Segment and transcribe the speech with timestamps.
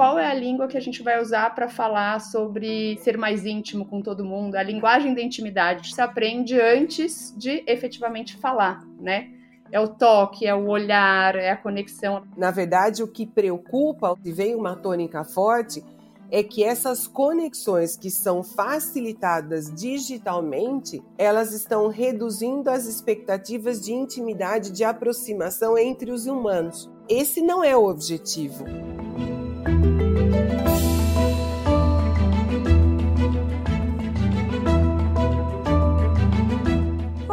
[0.00, 3.84] qual é a língua que a gente vai usar para falar sobre ser mais íntimo
[3.84, 4.54] com todo mundo.
[4.54, 9.28] A linguagem da intimidade se aprende antes de efetivamente falar, né?
[9.70, 12.22] É o toque, é o olhar, é a conexão.
[12.34, 15.84] Na verdade, o que preocupa, e veio uma tônica forte,
[16.30, 24.72] é que essas conexões que são facilitadas digitalmente, elas estão reduzindo as expectativas de intimidade,
[24.72, 26.90] de aproximação entre os humanos.
[27.06, 28.64] Esse não é o objetivo.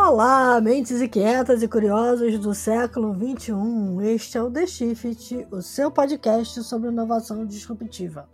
[0.08, 4.02] Olá, mentes inquietas e curiosas do século 21.
[4.04, 8.30] Este é o The Shift, o seu podcast sobre inovação disruptiva.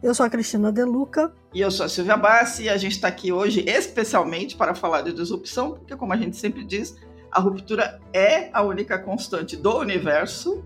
[0.00, 1.32] Eu sou a Cristina Deluca.
[1.52, 5.02] E eu sou a Silvia Bassi e a gente está aqui hoje especialmente para falar
[5.02, 6.94] de disrupção, porque, como a gente sempre diz,
[7.32, 10.64] a ruptura é a única constante do universo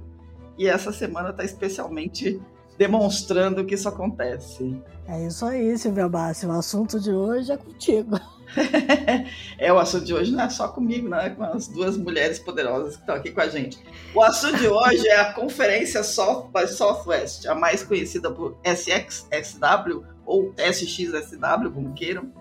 [0.59, 2.39] e essa semana está especialmente
[2.77, 4.79] demonstrando que isso acontece.
[5.09, 6.45] É isso aí, Silvia Bassi.
[6.45, 8.21] O assunto de hoje é contigo.
[9.59, 12.39] é, o assunto de hoje não é só comigo, não é com as duas mulheres
[12.39, 13.79] poderosas que estão aqui com a gente.
[14.15, 20.05] O assunto de hoje é a conferência South by Southwest, a mais conhecida por SXSW
[20.25, 22.33] ou SXSW, como queiram.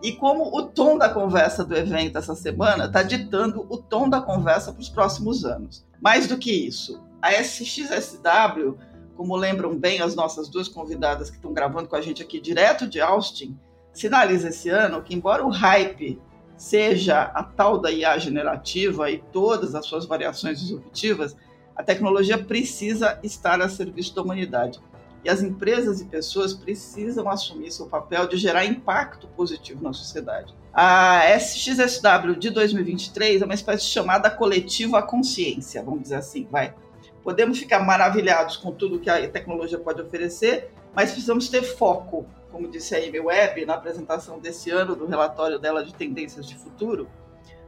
[0.00, 4.20] E como o tom da conversa do evento essa semana está ditando o tom da
[4.20, 5.84] conversa para os próximos anos.
[6.00, 8.78] Mais do que isso, a SXSW,
[9.16, 12.86] como lembram bem as nossas duas convidadas que estão gravando com a gente aqui direto
[12.86, 13.58] de Austin,
[13.98, 16.20] sinaliza esse ano que, embora o hype
[16.56, 21.36] seja a tal da IA generativa e todas as suas variações disruptivas,
[21.74, 24.80] a tecnologia precisa estar a serviço da humanidade.
[25.24, 30.54] E as empresas e pessoas precisam assumir seu papel de gerar impacto positivo na sociedade.
[30.72, 36.46] A SXSW de 2023 é uma espécie de chamada coletiva à consciência, vamos dizer assim,
[36.50, 36.72] vai.
[37.24, 42.68] Podemos ficar maravilhados com tudo que a tecnologia pode oferecer, mas precisamos ter foco como
[42.68, 47.08] disse a Amy Webb na apresentação desse ano do relatório dela de tendências de futuro,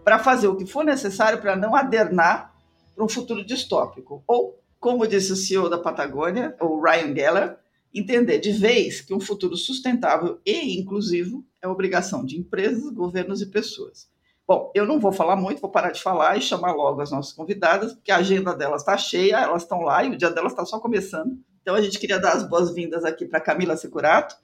[0.05, 2.55] para fazer o que for necessário para não adernar
[2.95, 4.23] para um futuro distópico.
[4.27, 7.57] Ou, como disse o CEO da Patagônia, o Ryan Geller,
[7.95, 13.47] entender de vez que um futuro sustentável e inclusivo é obrigação de empresas, governos e
[13.47, 14.09] pessoas.
[14.47, 17.33] Bom, eu não vou falar muito, vou parar de falar e chamar logo as nossas
[17.33, 20.65] convidadas, porque a agenda delas está cheia, elas estão lá e o dia delas está
[20.65, 21.39] só começando.
[21.63, 24.35] Então a gente queria dar as boas-vindas aqui para Camila Securato,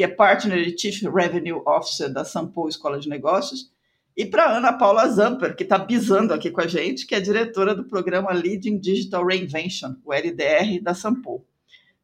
[0.00, 3.70] que é Partner e Chief Revenue Officer da Sampo Escola de Negócios,
[4.16, 7.74] e para Ana Paula Zamper, que está pisando aqui com a gente, que é diretora
[7.74, 11.44] do programa Leading Digital Reinvention, o LDR da Sampo.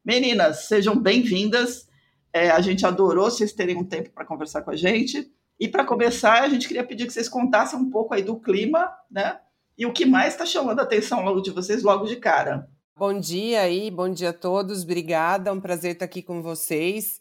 [0.05, 1.89] Meninas, sejam bem-vindas.
[2.31, 5.31] É, a gente adorou vocês terem um tempo para conversar com a gente.
[5.59, 8.87] E para começar, a gente queria pedir que vocês contassem um pouco aí do clima,
[9.09, 9.39] né?
[9.75, 12.69] E o que mais está chamando a atenção logo de vocês logo de cara.
[12.95, 14.83] Bom dia aí, bom dia a todos.
[14.83, 17.19] Obrigada, é um prazer estar aqui com vocês.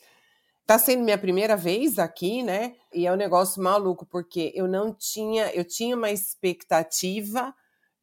[0.66, 2.74] Tá sendo minha primeira vez aqui, né?
[2.92, 7.54] E é um negócio maluco, porque eu não tinha, eu tinha uma expectativa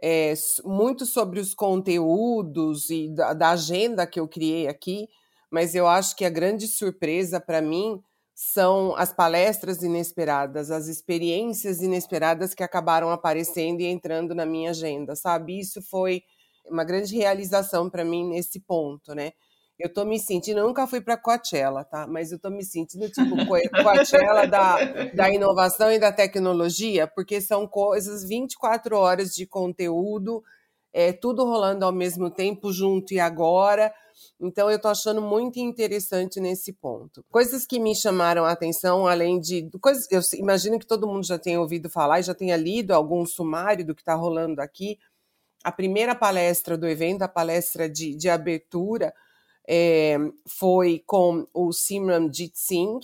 [0.02, 5.10] é, muito sobre os conteúdos e da, da, agenda que eu criei aqui,
[5.52, 8.02] mas eu acho que a grande surpresa para mim
[8.34, 15.18] são as palestras inesperadas, as experiências inesperadas que acabaram aparecendo e entrando na minha agenda,
[15.18, 15.60] sabe?
[15.60, 16.24] Isso foi
[16.66, 19.34] uma grande realização para mim nesse ponto, né?
[19.80, 22.06] Eu tô me sentindo, eu nunca fui para Coachella, tá?
[22.08, 23.36] Mas eu tô me sentindo tipo
[23.84, 24.78] Coachella da,
[25.14, 30.44] da inovação e da tecnologia, porque são coisas 24 horas de conteúdo,
[30.94, 33.92] é, tudo rolando ao mesmo tempo, junto e agora.
[34.40, 37.26] Então eu tô achando muito interessante nesse ponto.
[37.32, 41.40] Coisas que me chamaram a atenção, além de coisas, eu imagino que todo mundo já
[41.40, 45.00] tenha ouvido falar e já tenha lido algum sumário do que está rolando aqui.
[45.64, 49.14] A primeira palestra do evento, a palestra de, de abertura,
[49.68, 53.00] é, foi com o Simranjit Singh.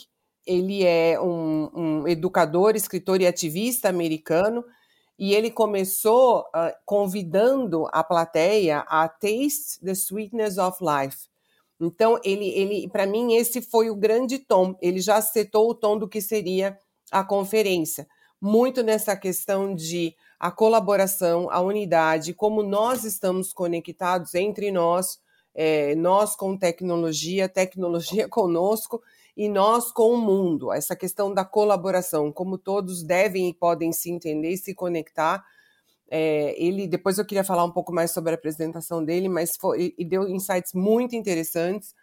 [0.46, 4.66] Ele é um, um, educador, escritor e ativista americano,
[5.18, 11.28] e ele começou uh, convidando a plateia a taste the sweetness of life.
[11.80, 14.76] Então, ele, ele para mim, esse foi o grande tom.
[14.82, 16.78] Ele já setou o tom do que seria
[17.12, 18.08] a conferência.
[18.42, 25.20] Muito nessa questão de a colaboração, a unidade, como nós estamos conectados entre nós,
[25.62, 29.04] é, nós com tecnologia, tecnologia conosco
[29.36, 30.72] e nós com o mundo.
[30.72, 35.44] Essa questão da colaboração, como todos devem e podem se entender e se conectar.
[36.10, 39.94] É, ele depois eu queria falar um pouco mais sobre a apresentação dele, mas foi,
[39.98, 41.94] e deu insights muito interessantes.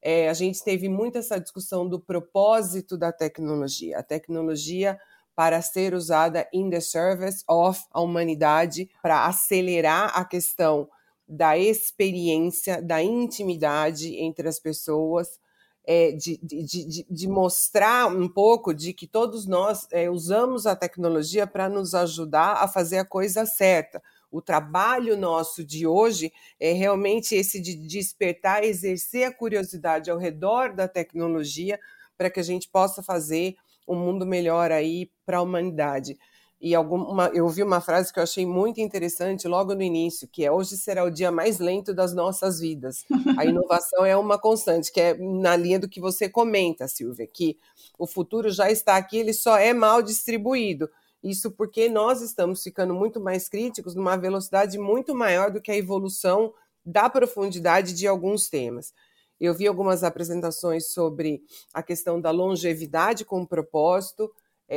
[0.00, 4.98] É, a gente teve muito essa discussão do propósito da tecnologia, a tecnologia
[5.36, 10.88] para ser usada in the service of a humanidade, para acelerar a questão
[11.28, 15.40] da experiência, da intimidade entre as pessoas,
[15.84, 20.76] é, de, de, de, de, mostrar um pouco de que todos nós é, usamos a
[20.76, 24.00] tecnologia para nos ajudar a fazer a coisa certa.
[24.30, 30.72] O trabalho nosso de hoje é realmente esse de despertar, exercer a curiosidade ao redor
[30.72, 31.78] da tecnologia
[32.16, 36.16] para que a gente possa fazer um mundo melhor aí para a humanidade
[36.62, 40.44] e alguma, eu vi uma frase que eu achei muito interessante logo no início, que
[40.44, 43.04] é hoje será o dia mais lento das nossas vidas.
[43.36, 47.58] A inovação é uma constante, que é na linha do que você comenta, Silvia, que
[47.98, 50.88] o futuro já está aqui, ele só é mal distribuído.
[51.20, 55.76] Isso porque nós estamos ficando muito mais críticos numa velocidade muito maior do que a
[55.76, 56.54] evolução
[56.86, 58.94] da profundidade de alguns temas.
[59.40, 61.42] Eu vi algumas apresentações sobre
[61.74, 64.30] a questão da longevidade com propósito,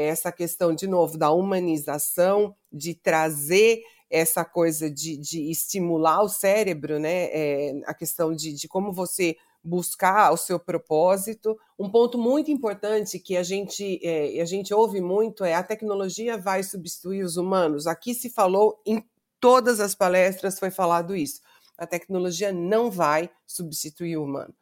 [0.04, 7.00] essa questão, de novo, da humanização, de trazer essa coisa de, de estimular o cérebro,
[7.00, 7.26] né?
[7.32, 11.58] É, a questão de, de como você buscar o seu propósito.
[11.78, 16.38] Um ponto muito importante que a gente, é, a gente ouve muito é a tecnologia
[16.38, 17.88] vai substituir os humanos.
[17.88, 19.04] Aqui se falou em
[19.40, 21.42] todas as palestras foi falado isso.
[21.78, 24.54] A tecnologia não vai substituir o humano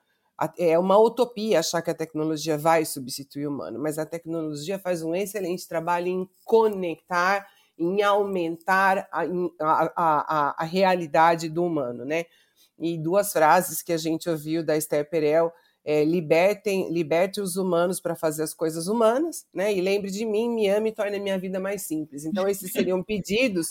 [0.57, 5.03] é uma utopia achar que a tecnologia vai substituir o humano, mas a tecnologia faz
[5.03, 7.47] um excelente trabalho em conectar,
[7.77, 9.23] em aumentar a,
[9.61, 12.25] a, a, a realidade do humano, né?
[12.79, 15.53] E duas frases que a gente ouviu da Esther Perel
[15.85, 19.73] é, libertem, liberte os humanos para fazer as coisas humanas, né?
[19.73, 22.23] E lembre de mim, me ame e torne a minha vida mais simples.
[22.25, 23.67] Então, esses seriam pedidos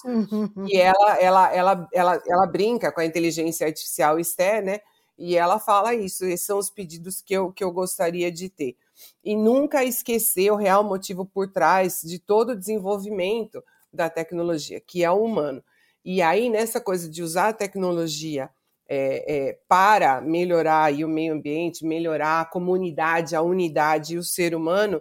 [0.66, 4.80] que ela, ela, ela, ela, ela brinca com a inteligência artificial Esther, né?
[5.24, 8.76] E ela fala isso, esses são os pedidos que eu, que eu gostaria de ter.
[9.22, 15.04] E nunca esquecer o real motivo por trás de todo o desenvolvimento da tecnologia, que
[15.04, 15.62] é o humano.
[16.04, 18.50] E aí, nessa coisa de usar a tecnologia
[18.88, 24.56] é, é, para melhorar o meio ambiente, melhorar a comunidade, a unidade e o ser
[24.56, 25.00] humano,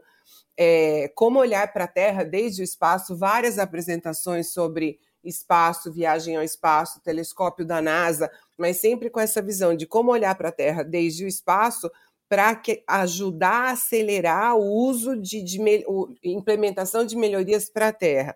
[0.55, 6.43] é, como olhar para a Terra desde o espaço, várias apresentações sobre espaço, viagem ao
[6.43, 8.29] espaço, telescópio da NASA,
[8.61, 11.91] mas sempre com essa visão de como olhar para a Terra desde o espaço
[12.29, 18.33] para ajudar a acelerar o uso de, de o, implementação de melhorias para a Terra.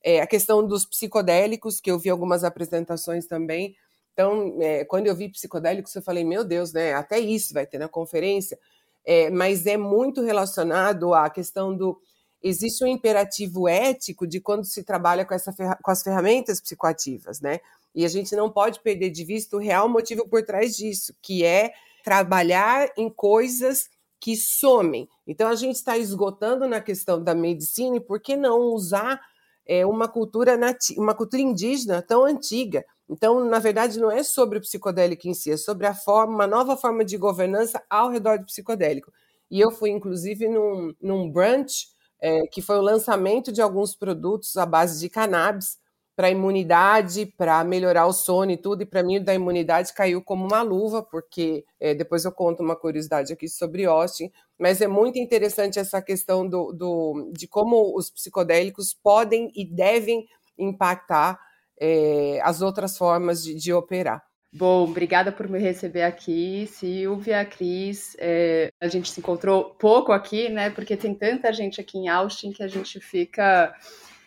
[0.00, 3.74] É, a questão dos psicodélicos, que eu vi algumas apresentações também.
[4.12, 6.94] Então, é, quando eu vi psicodélicos, eu falei, meu Deus, né?
[6.94, 8.56] Até isso vai ter na conferência.
[9.04, 11.98] É, mas é muito relacionado à questão do
[12.42, 17.60] existe um imperativo ético de quando se trabalha com, essa, com as ferramentas psicoativas, né?
[17.94, 21.44] E a gente não pode perder de vista o real motivo por trás disso, que
[21.44, 21.72] é
[22.02, 25.08] trabalhar em coisas que somem.
[25.26, 29.20] Então a gente está esgotando na questão da medicina, e por que não usar
[29.66, 30.58] é, uma cultura
[30.96, 32.84] uma cultura indígena tão antiga?
[33.08, 36.46] Então, na verdade, não é sobre o psicodélico em si, é sobre a forma, uma
[36.46, 39.12] nova forma de governança ao redor do psicodélico.
[39.50, 41.88] E eu fui, inclusive, num, num brunch
[42.22, 45.76] é, que foi o lançamento de alguns produtos à base de cannabis
[46.14, 48.82] para imunidade, para melhorar o sono e tudo.
[48.82, 52.76] E para mim, da imunidade caiu como uma luva, porque é, depois eu conto uma
[52.76, 54.30] curiosidade aqui sobre Austin.
[54.56, 60.26] Mas é muito interessante essa questão do, do de como os psicodélicos podem e devem
[60.56, 61.40] impactar
[61.80, 64.22] é, as outras formas de, de operar.
[64.54, 68.14] Bom, obrigada por me receber aqui, Silvia, Cris.
[68.18, 70.68] É, a gente se encontrou pouco aqui, né?
[70.68, 73.74] Porque tem tanta gente aqui em Austin que a gente fica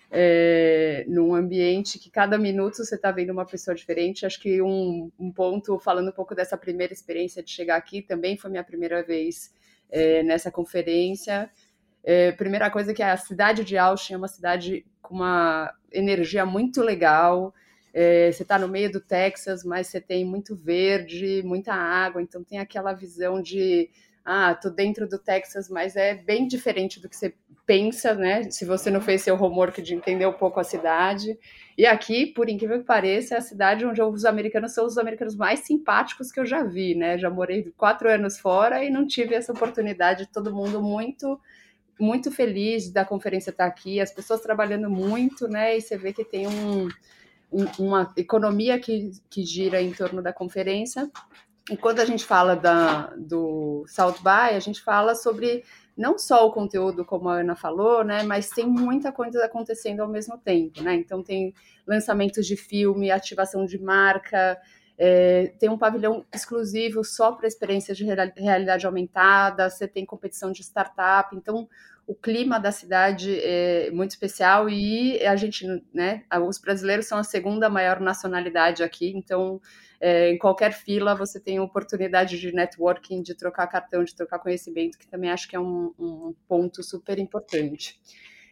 [0.10, 4.25] é, num ambiente que cada minuto você está vendo uma pessoa diferente.
[4.25, 8.36] Acho que um, um, ponto, falando um pouco dessa primeira experiência de chegar aqui, também
[8.36, 9.53] foi minha primeira vez
[9.91, 11.51] é, nessa conferência.
[12.03, 16.82] É, primeira coisa que a cidade de Austin é uma cidade com uma energia muito
[16.82, 17.53] legal.
[17.98, 22.44] É, você está no meio do Texas, mas você tem muito verde, muita água, então
[22.44, 23.90] tem aquela visão de
[24.25, 27.34] ah, tô dentro do Texas, mas é bem diferente do que você
[27.66, 28.52] pensa, né?
[28.52, 31.40] Se você não fez seu homework de entender um pouco a cidade.
[31.78, 35.36] E aqui, por incrível que pareça, é a cidade onde os americanos são os americanos
[35.36, 37.18] mais simpáticos que eu já vi, né?
[37.18, 40.28] Já morei quatro anos fora e não tive essa oportunidade.
[40.34, 41.40] Todo mundo muito
[41.98, 45.78] muito feliz da conferência estar aqui, as pessoas trabalhando muito, né?
[45.78, 46.90] E você vê que tem um
[47.80, 51.10] uma economia que, que gira em torno da conferência.
[51.70, 55.64] E quando a gente fala da, do South By, a gente fala sobre
[55.98, 60.08] não só o conteúdo, como a Ana falou, né, mas tem muita coisa acontecendo ao
[60.08, 60.94] mesmo tempo, né?
[60.96, 61.54] Então tem
[61.88, 64.60] lançamentos de filme, ativação de marca,
[64.98, 70.62] é, tem um pavilhão exclusivo só para experiências de realidade aumentada, você tem competição de
[70.62, 71.68] startup, então
[72.08, 77.24] o clima da cidade é muito especial e a gente, né, os brasileiros são a
[77.24, 79.60] segunda maior nacionalidade aqui, então
[80.00, 85.00] é, em qualquer fila você tem oportunidade de networking, de trocar cartão, de trocar conhecimento,
[85.00, 88.00] que também acho que é um, um ponto super importante.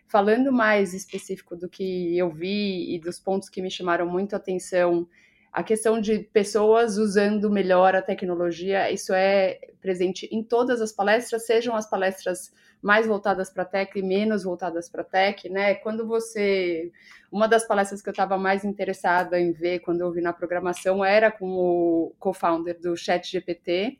[0.08, 4.38] Falando mais específico do que eu vi e dos pontos que me chamaram muito a
[4.38, 5.08] atenção,
[5.54, 11.46] a questão de pessoas usando melhor a tecnologia, isso é presente em todas as palestras,
[11.46, 15.76] sejam as palestras mais voltadas para tech e menos voltadas para tech, né?
[15.76, 16.92] Quando você,
[17.32, 21.06] uma das palestras que eu estava mais interessada em ver quando eu vi na programação
[21.06, 24.00] era com o co-founder do ChatGPT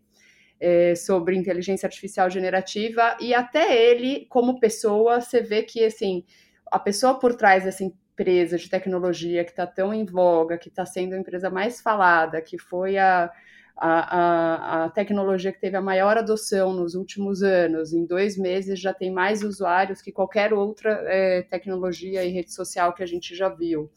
[0.60, 6.26] é, sobre inteligência artificial generativa e até ele, como pessoa, você vê que assim
[6.72, 10.86] a pessoa por trás dessa empresa de tecnologia que está tão em voga, que está
[10.86, 13.32] sendo a empresa mais falada, que foi a
[13.76, 18.94] a, a, tecnologia que teve a maior adoção nos últimos anos, em dois meses já
[18.94, 23.50] tem mais usuários que qualquer outra é, tecnologia e rede social que a gente já
[23.50, 23.90] viu.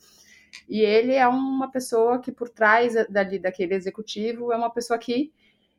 [0.68, 5.32] E ele é uma pessoa que, por trás dali daquele executivo, é uma pessoa que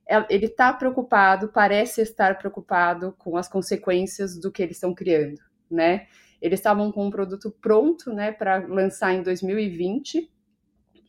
[0.07, 5.41] é, ele está preocupado, parece estar preocupado com as consequências do que eles estão criando,
[5.69, 6.07] né?
[6.41, 10.31] Eles estavam com um produto pronto, né, para lançar em 2020,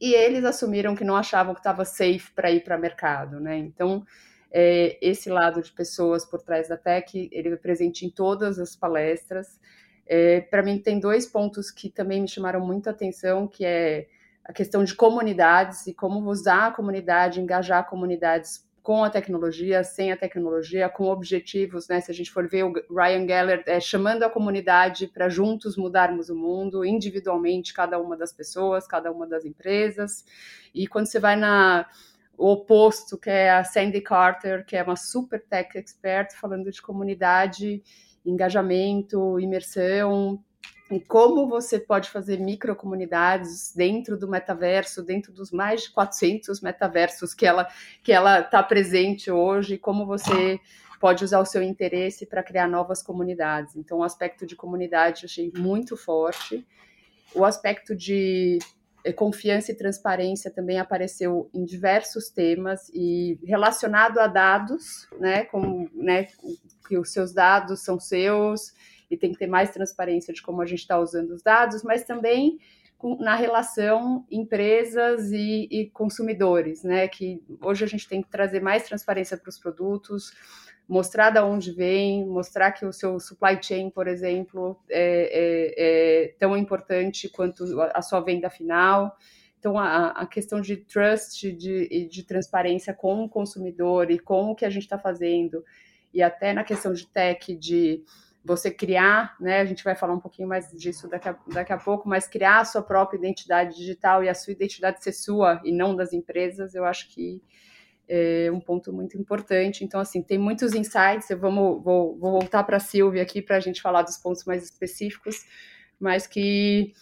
[0.00, 3.58] e eles assumiram que não achavam que estava safe para ir para mercado, né?
[3.58, 4.04] Então,
[4.50, 8.76] é, esse lado de pessoas por trás da tech, ele é presente em todas as
[8.76, 9.60] palestras.
[10.06, 14.06] É, para mim, tem dois pontos que também me chamaram muito a atenção, que é
[14.44, 20.12] a questão de comunidades e como usar a comunidade, engajar comunidades com a tecnologia, sem
[20.12, 22.00] a tecnologia, com objetivos, né?
[22.00, 26.30] Se a gente for ver o Ryan Geller é, chamando a comunidade para juntos mudarmos
[26.30, 30.24] o mundo, individualmente, cada uma das pessoas, cada uma das empresas.
[30.74, 31.86] E quando você vai na
[32.34, 36.80] o oposto, que é a Sandy Carter, que é uma super tech expert, falando de
[36.80, 37.82] comunidade,
[38.24, 40.42] engajamento, imersão,
[40.90, 47.34] e como você pode fazer microcomunidades dentro do metaverso, dentro dos mais de 400 metaversos
[47.34, 47.68] que ela
[48.02, 50.58] que ela está presente hoje, como você
[50.98, 53.76] pode usar o seu interesse para criar novas comunidades.
[53.76, 56.66] Então, o aspecto de comunidade eu achei muito forte.
[57.34, 58.58] O aspecto de
[59.04, 65.88] eh, confiança e transparência também apareceu em diversos temas e relacionado a dados, né, como,
[65.94, 66.28] né,
[66.88, 68.72] que os seus dados são seus
[69.10, 72.04] e tem que ter mais transparência de como a gente está usando os dados, mas
[72.04, 72.58] também
[72.98, 77.06] com, na relação empresas e, e, consumidores, né?
[77.06, 80.32] Que hoje a gente tem que trazer mais transparência para os produtos,
[80.88, 86.28] mostrar de onde vem, mostrar que o seu supply chain, por exemplo, é, é, é
[86.38, 89.16] tão importante quanto a sua venda final.
[89.58, 94.54] Então, a, a questão de trust, de, de transparência com o consumidor e com o
[94.54, 95.64] que a gente está fazendo,
[96.12, 98.02] e até na questão de tech, de
[98.48, 99.60] você criar, né?
[99.60, 102.60] A gente vai falar um pouquinho mais disso daqui a, daqui a pouco, mas criar
[102.60, 106.74] a sua própria identidade digital e a sua identidade ser sua e não das empresas,
[106.74, 107.40] eu acho que
[108.08, 109.84] é um ponto muito importante.
[109.84, 111.28] Então, assim, tem muitos insights.
[111.28, 114.44] Eu vamos, vou, vou voltar para a Silvia aqui para a gente falar dos pontos
[114.44, 115.44] mais específicos,
[116.00, 116.94] mas que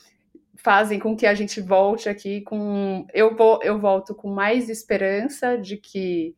[0.56, 3.06] fazem com que a gente volte aqui com.
[3.14, 6.34] Eu, vou, eu volto com mais esperança de que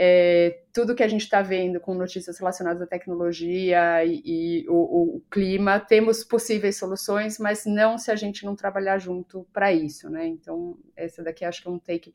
[0.00, 5.16] é, tudo que a gente está vendo com notícias relacionadas à tecnologia e, e o,
[5.16, 10.08] o, clima, temos possíveis soluções, mas não se a gente não trabalhar junto para isso,
[10.08, 10.24] né?
[10.24, 12.12] Então, essa daqui acho que é um take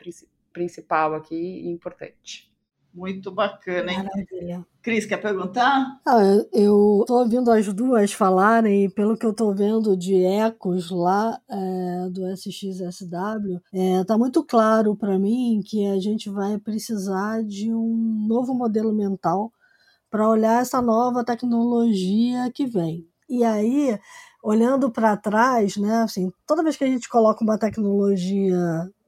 [0.53, 2.52] principal aqui e importante.
[2.93, 4.03] Muito bacana, hein?
[4.03, 4.65] Maravilha.
[4.81, 5.99] Cris, quer perguntar?
[6.05, 6.21] Ah,
[6.53, 11.39] eu estou ouvindo as duas falarem, e pelo que eu estou vendo de ecos lá
[11.49, 17.43] é, do SXSW, está é, tá muito claro para mim que a gente vai precisar
[17.43, 19.51] de um novo modelo mental
[20.09, 23.07] para olhar essa nova tecnologia que vem.
[23.27, 23.97] E aí,
[24.43, 28.57] olhando para trás, né, assim, toda vez que a gente coloca uma tecnologia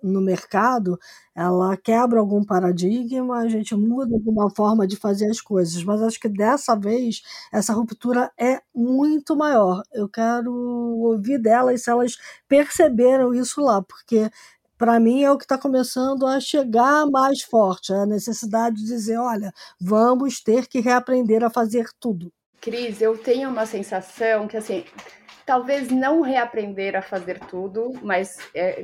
[0.02, 0.98] no mercado,
[1.36, 6.20] ela quebra algum paradigma, a gente muda alguma forma de fazer as coisas, mas acho
[6.22, 9.82] que dessa vez essa ruptura é muito maior.
[9.92, 12.16] Eu quero ouvir delas se elas
[12.48, 14.30] perceberam isso lá, porque
[14.78, 19.18] para mim é o que está começando a chegar mais forte, a necessidade de dizer,
[19.18, 19.52] olha,
[19.82, 22.32] vamos ter que reaprender a fazer tudo.
[22.62, 24.84] Cris, eu tenho uma sensação que assim
[25.46, 28.84] talvez não reaprender a fazer tudo, mas é,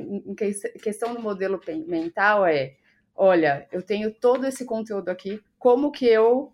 [0.82, 2.74] questão do modelo mental é,
[3.14, 6.52] olha, eu tenho todo esse conteúdo aqui, como que eu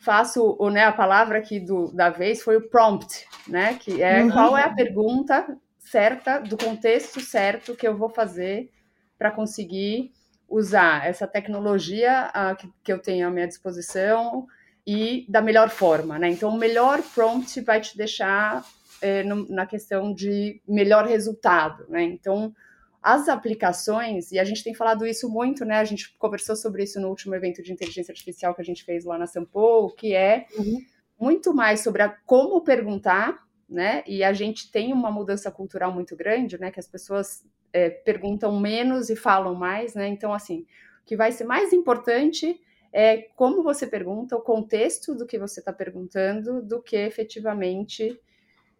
[0.00, 4.30] faço, né, a palavra aqui do, da vez foi o prompt, né, que é uhum.
[4.30, 8.70] qual é a pergunta certa, do contexto certo que eu vou fazer
[9.18, 10.12] para conseguir
[10.48, 14.46] usar essa tecnologia uh, que, que eu tenho à minha disposição
[14.86, 16.30] e da melhor forma, né?
[16.30, 18.64] Então, o melhor prompt vai te deixar
[19.00, 22.02] é, no, na questão de melhor resultado, né?
[22.02, 22.54] Então,
[23.02, 25.76] as aplicações, e a gente tem falado isso muito, né?
[25.76, 29.04] A gente conversou sobre isso no último evento de inteligência artificial que a gente fez
[29.04, 30.78] lá na Sampo, que é uhum.
[31.18, 33.38] muito mais sobre a, como perguntar,
[33.68, 34.02] né?
[34.06, 36.70] E a gente tem uma mudança cultural muito grande, né?
[36.70, 40.08] Que as pessoas é, perguntam menos e falam mais, né?
[40.08, 40.66] Então, assim,
[41.02, 42.60] o que vai ser mais importante
[42.92, 48.18] é como você pergunta, o contexto do que você está perguntando, do que efetivamente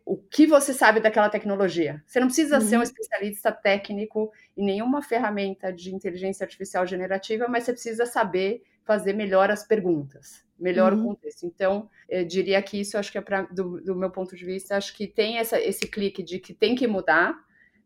[0.09, 2.03] o que você sabe daquela tecnologia.
[2.07, 2.61] Você não precisa uhum.
[2.63, 2.83] ser um uhum.
[2.83, 9.51] especialista técnico em nenhuma ferramenta de inteligência artificial generativa, mas você precisa saber fazer melhor
[9.51, 11.01] as perguntas, melhor uhum.
[11.01, 11.45] o contexto.
[11.45, 14.79] Então, eu diria que isso, acho que é pra, do, do, meu ponto de vista,
[14.79, 17.39] acho que tem essa, esse clique de que tem que mudar.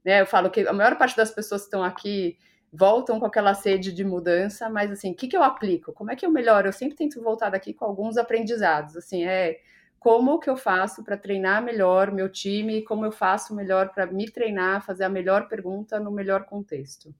[0.05, 0.21] Né?
[0.21, 2.38] Eu falo que a maior parte das pessoas que estão aqui
[2.73, 5.93] voltam com aquela sede de mudança, mas assim, o que, que eu aplico?
[5.93, 6.69] Como é que eu melhoro?
[6.69, 8.97] Eu sempre tento voltar daqui com alguns aprendizados.
[8.97, 9.59] Assim, é
[10.02, 14.28] como que eu faço para treinar melhor meu time, como eu faço melhor para me
[14.28, 17.14] treinar, fazer a melhor pergunta no melhor contexto.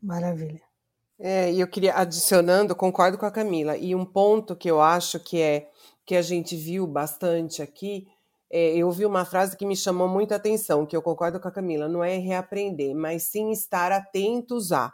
[0.00, 0.62] Maravilha.
[1.18, 5.18] É, e eu queria adicionando, concordo com a Camila, e um ponto que eu acho
[5.18, 5.68] que é
[6.06, 8.06] que a gente viu bastante aqui,
[8.48, 11.52] é, eu vi uma frase que me chamou muita atenção, que eu concordo com a
[11.52, 14.92] Camila, não é reaprender, mas sim estar atentos a.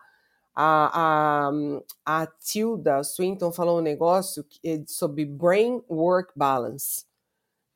[0.57, 7.05] A, a, a Tilda Swinton falou um negócio é sobre brain work balance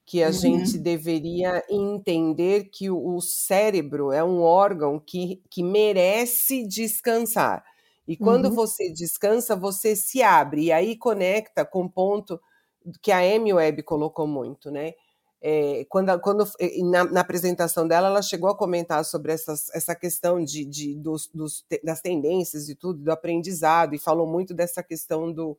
[0.09, 0.33] que a uhum.
[0.33, 7.63] gente deveria entender que o cérebro é um órgão que, que merece descansar.
[8.07, 8.55] E quando uhum.
[8.55, 12.41] você descansa, você se abre, e aí conecta com o ponto
[13.03, 14.95] que a Amy Webb colocou muito, né?
[15.43, 16.51] É, quando, quando
[16.91, 21.29] na, na, apresentação dela, ela chegou a comentar sobre essas, essa questão de, de dos,
[21.35, 25.59] dos, das tendências e tudo, do aprendizado, e falou muito dessa questão do,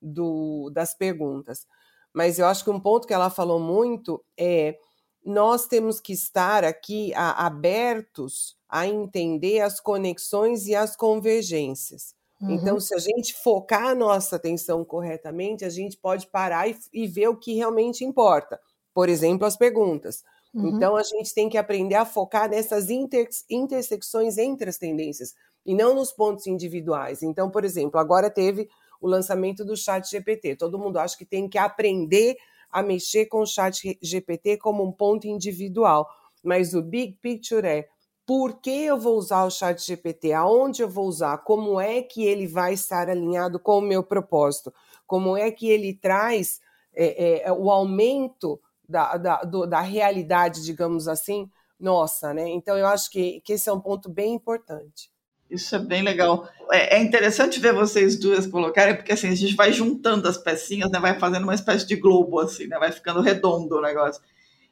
[0.00, 1.66] do, das perguntas
[2.12, 4.78] mas eu acho que um ponto que ela falou muito é
[5.24, 12.14] nós temos que estar aqui a, abertos a entender as conexões e as convergências.
[12.40, 12.54] Então, uhum.
[12.54, 17.06] Então, se a gente focar a nossa atenção corretamente, a gente pode parar e, e
[17.06, 18.60] ver o que realmente importa.
[18.94, 20.22] Por exemplo, as perguntas.
[20.54, 20.68] Uhum.
[20.68, 25.34] Então, a gente tem que aprender a focar nessas inter, intersecções entre as tendências
[25.66, 27.22] e não nos pontos individuais.
[27.22, 28.68] Então, por exemplo, agora teve
[29.00, 30.56] o lançamento do Chat GPT.
[30.56, 32.36] Todo mundo acha que tem que aprender
[32.70, 36.08] a mexer com o Chat GPT como um ponto individual,
[36.42, 37.88] mas o big picture é
[38.26, 42.24] por que eu vou usar o Chat GPT, aonde eu vou usar, como é que
[42.24, 44.72] ele vai estar alinhado com o meu propósito,
[45.06, 46.60] como é que ele traz
[46.94, 51.48] é, é, o aumento da, da, do, da realidade, digamos assim,
[51.80, 52.48] nossa, né?
[52.50, 55.10] Então eu acho que, que esse é um ponto bem importante.
[55.50, 56.48] Isso é bem legal.
[56.70, 60.90] É, é, interessante ver vocês duas colocarem, porque assim, a gente vai juntando as pecinhas,
[60.90, 64.22] né, vai fazendo uma espécie de globo, assim, né, vai ficando redondo o negócio.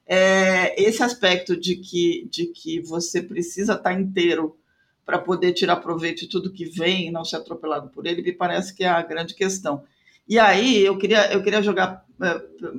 [0.06, 4.56] É, esse aspecto de que, de que você precisa estar inteiro
[5.04, 8.32] para poder tirar proveito de tudo que vem e não ser atropelado por ele, me
[8.32, 9.82] parece que é a grande questão.
[10.28, 12.38] E aí, eu queria, eu queria jogar é,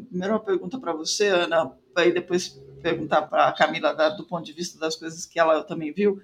[0.09, 4.53] primeiro uma pergunta para você, Ana, e depois perguntar para a Camila do ponto de
[4.53, 6.21] vista das coisas que ela também viu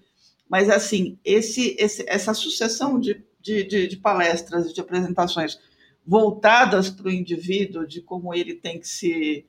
[0.54, 5.60] mas, assim, esse, esse essa sucessão de, de, de, de palestras, de apresentações
[6.06, 9.48] voltadas para o indivíduo, de como ele tem que se.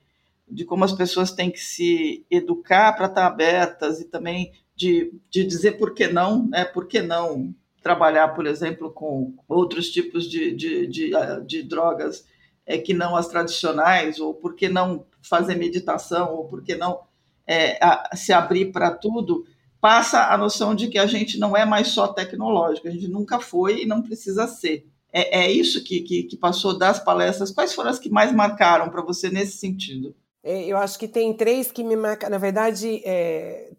[0.48, 5.44] de como as pessoas têm que se educar para estar abertas e também de, de
[5.44, 6.64] dizer por que não, né?
[6.64, 12.24] Por que não trabalhar, por exemplo, com outros tipos de, de, de, ah, de drogas
[12.64, 17.02] é, que não as tradicionais, ou por que não fazer meditação, ou por que não
[17.46, 19.44] é, a, se abrir para tudo
[19.84, 23.38] passa a noção de que a gente não é mais só tecnológico, a gente nunca
[23.38, 24.86] foi e não precisa ser.
[25.12, 27.50] É, é isso que, que, que, passou das palestras.
[27.50, 30.16] Quais foram as que mais marcaram para você nesse sentido?
[30.42, 32.32] É, eu acho que tem três que me marcaram.
[32.32, 33.72] Na verdade, é,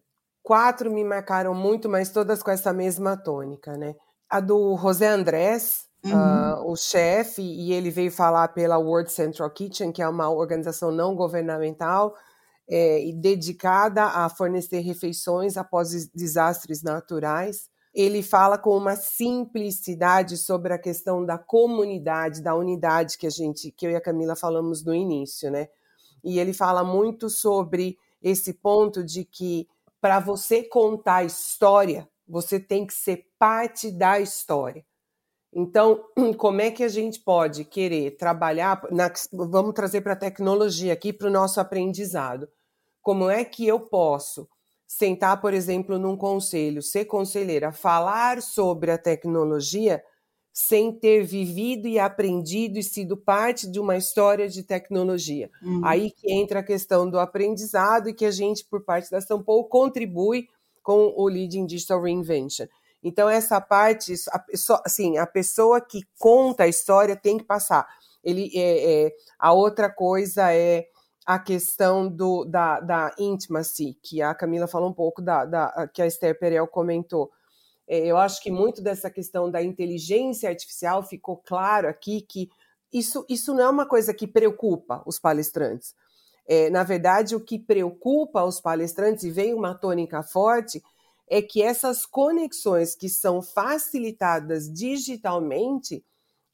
[0.44, 3.96] quatro me marcaram muito, mas todas com essa mesma tônica, né?
[4.30, 6.12] A do José Andrés, uhum.
[6.12, 10.92] uh, o chefe, e ele veio falar pela World Central Kitchen, que é uma organização
[10.92, 12.14] não governamental
[12.70, 17.70] é, dedicada a fornecer refeições após desastres naturais.
[17.94, 23.72] Ele fala com uma simplicidade sobre a questão da comunidade, da unidade que a gente,
[23.72, 25.68] que eu e a Camila falamos no início, né?
[26.24, 29.68] E ele fala muito sobre esse ponto de que
[30.02, 34.84] para você contar a história, você tem que ser parte da história.
[35.56, 36.04] Então,
[36.38, 38.86] como é que a gente pode querer trabalhar?
[38.92, 42.50] Na, vamos trazer para a tecnologia aqui, para o nosso aprendizado.
[43.02, 44.48] Como é que eu posso
[44.86, 50.04] sentar, por exemplo, num conselho, ser conselheira, falar sobre a tecnologia
[50.54, 55.50] sem ter vivido e aprendido e sido parte de uma história de tecnologia.
[55.62, 55.82] Uhum.
[55.84, 59.44] Aí que entra a questão do aprendizado e que a gente, por parte da São
[59.44, 60.48] Paulo, contribui
[60.82, 62.68] com o Leading Digital Reinvention.
[63.08, 64.16] Então, essa parte,
[64.84, 67.88] assim, a pessoa que conta a história tem que passar.
[68.24, 70.88] Ele, é, é, a outra coisa é
[71.24, 76.02] a questão do, da, da intimacy, que a Camila falou um pouco, da, da que
[76.02, 77.30] a Esther Perel comentou.
[77.88, 82.50] É, eu acho que muito dessa questão da inteligência artificial ficou claro aqui que
[82.92, 85.94] isso, isso não é uma coisa que preocupa os palestrantes.
[86.48, 90.82] É, na verdade, o que preocupa os palestrantes, e vem uma tônica forte,
[91.28, 96.04] é que essas conexões que são facilitadas digitalmente,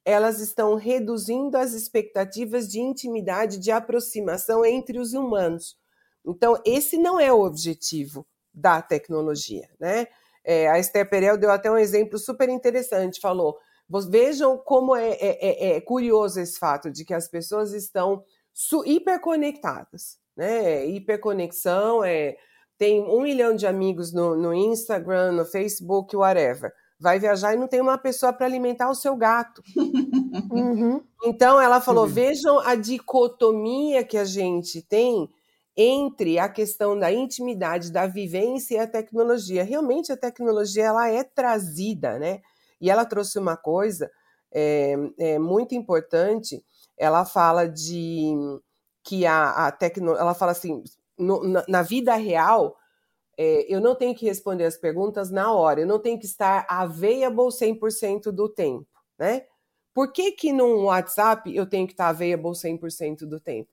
[0.05, 5.77] elas estão reduzindo as expectativas de intimidade, de aproximação entre os humanos.
[6.25, 10.07] Então, esse não é o objetivo da tecnologia, né?
[10.43, 13.59] É, a Esther Perel deu até um exemplo super interessante, falou,
[14.09, 18.23] vejam como é, é, é, é curioso esse fato de que as pessoas estão
[18.85, 20.85] hiperconectadas, né?
[20.87, 22.37] Hiperconexão é
[22.81, 26.73] tem um milhão de amigos no, no Instagram, no Facebook, whatever.
[26.99, 29.61] Vai viajar e não tem uma pessoa para alimentar o seu gato.
[30.51, 30.99] uhum.
[31.23, 32.09] Então ela falou: uhum.
[32.09, 35.29] vejam a dicotomia que a gente tem
[35.77, 39.63] entre a questão da intimidade, da vivência e a tecnologia.
[39.63, 42.41] Realmente a tecnologia ela é trazida, né?
[42.81, 44.09] E ela trouxe uma coisa
[44.51, 46.65] é, é muito importante.
[46.97, 48.33] Ela fala de
[49.03, 50.83] que a, a tecnologia, ela fala assim,
[51.21, 52.75] no, na, na, vida real,
[53.37, 56.65] é, eu não tenho que responder as perguntas na hora, eu não tenho que estar
[56.67, 59.45] available 100% do tempo, né?
[59.93, 63.69] Por que que no WhatsApp eu tenho que estar available 100% do tempo?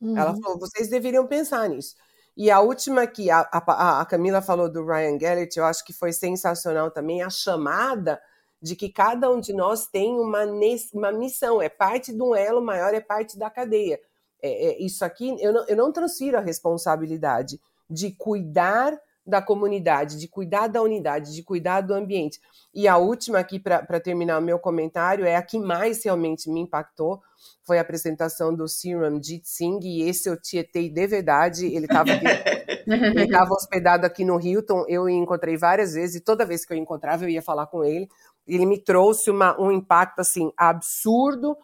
[0.00, 0.16] Uhum.
[0.16, 1.96] Ela falou, vocês deveriam pensar nisso.
[2.36, 5.92] E a última que a, a, a, Camila falou do Ryan Gellert, eu acho que
[5.92, 8.20] foi sensacional também, a chamada
[8.60, 10.44] de que cada um de nós tem uma,
[10.92, 13.98] uma missão, é parte de um elo maior, é parte da cadeia
[14.42, 20.18] é, é, isso aqui, eu não, eu não transfiro a responsabilidade de cuidar da comunidade,
[20.18, 22.40] de cuidar da unidade, de cuidar do ambiente.
[22.74, 26.60] E a última aqui, para terminar o meu comentário, é a que mais realmente me
[26.60, 27.20] impactou,
[27.62, 32.10] foi a apresentação do Serum Jit Singh, e esse eu tietei de verdade, ele estava
[32.86, 37.24] ele hospedado aqui no Hilton, eu encontrei várias vezes, e toda vez que eu encontrava
[37.24, 38.08] eu ia falar com ele,
[38.46, 41.56] ele me trouxe uma, um impacto, assim, absurdo,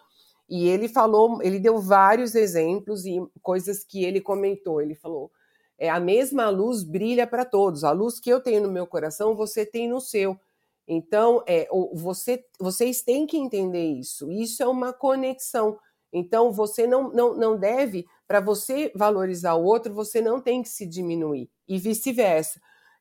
[0.49, 4.81] e ele falou, ele deu vários exemplos e coisas que ele comentou.
[4.81, 5.31] Ele falou:
[5.79, 7.85] é a mesma luz brilha para todos.
[7.85, 10.39] A luz que eu tenho no meu coração, você tem no seu.
[10.87, 14.31] Então, é, você, vocês têm que entender isso.
[14.33, 15.79] Isso é uma conexão.
[16.11, 20.69] Então, você não, não, não deve, para você valorizar o outro, você não tem que
[20.71, 22.59] se diminuir, e vice-versa.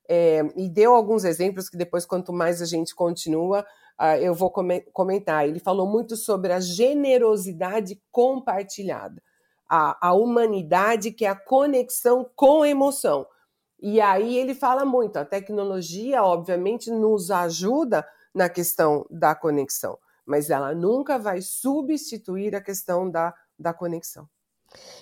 [0.09, 3.65] É, e deu alguns exemplos que depois, quanto mais a gente continua,
[3.99, 4.51] uh, eu vou
[4.93, 5.47] comentar.
[5.47, 9.21] Ele falou muito sobre a generosidade compartilhada,
[9.69, 13.27] a, a humanidade que é a conexão com emoção.
[13.79, 20.49] E aí ele fala muito, a tecnologia, obviamente, nos ajuda na questão da conexão, mas
[20.49, 24.27] ela nunca vai substituir a questão da, da conexão,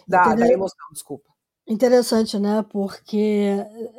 [0.08, 1.35] da, da emoção, desculpa.
[1.67, 2.63] Interessante, né?
[2.69, 3.49] Porque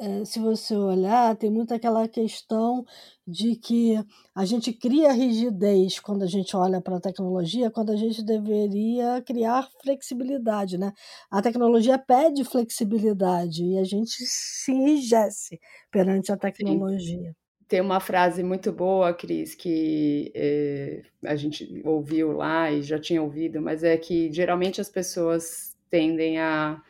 [0.00, 2.84] é, se você olhar, tem muito aquela questão
[3.26, 3.96] de que
[4.32, 9.20] a gente cria rigidez quando a gente olha para a tecnologia, quando a gente deveria
[9.22, 10.92] criar flexibilidade, né?
[11.28, 15.58] A tecnologia pede flexibilidade e a gente se enrijece
[15.90, 17.30] perante a tecnologia.
[17.30, 17.34] Sim.
[17.68, 23.20] Tem uma frase muito boa, Cris, que é, a gente ouviu lá e já tinha
[23.20, 26.80] ouvido, mas é que geralmente as pessoas tendem a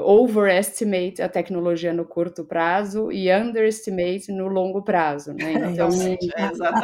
[0.00, 5.54] overestimate a tecnologia no curto prazo e underestimate no longo prazo, né?
[5.54, 5.88] É, então,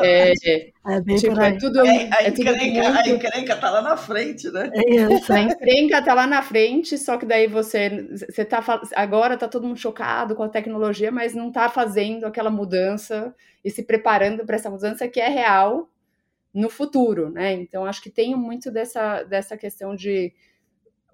[0.03, 2.99] é, é, é, tipo, é tudo, é, a, é tudo encrenca, muito...
[2.99, 4.71] a encrenca tá lá na frente, né?
[4.75, 8.63] É a encrenca tá lá na frente, só que daí você, você tá
[8.97, 13.71] agora tá todo mundo chocado com a tecnologia, mas não tá fazendo aquela mudança e
[13.71, 15.89] se preparando para essa mudança que é real
[16.53, 17.53] no futuro, né?
[17.53, 20.33] Então acho que tem muito dessa dessa questão de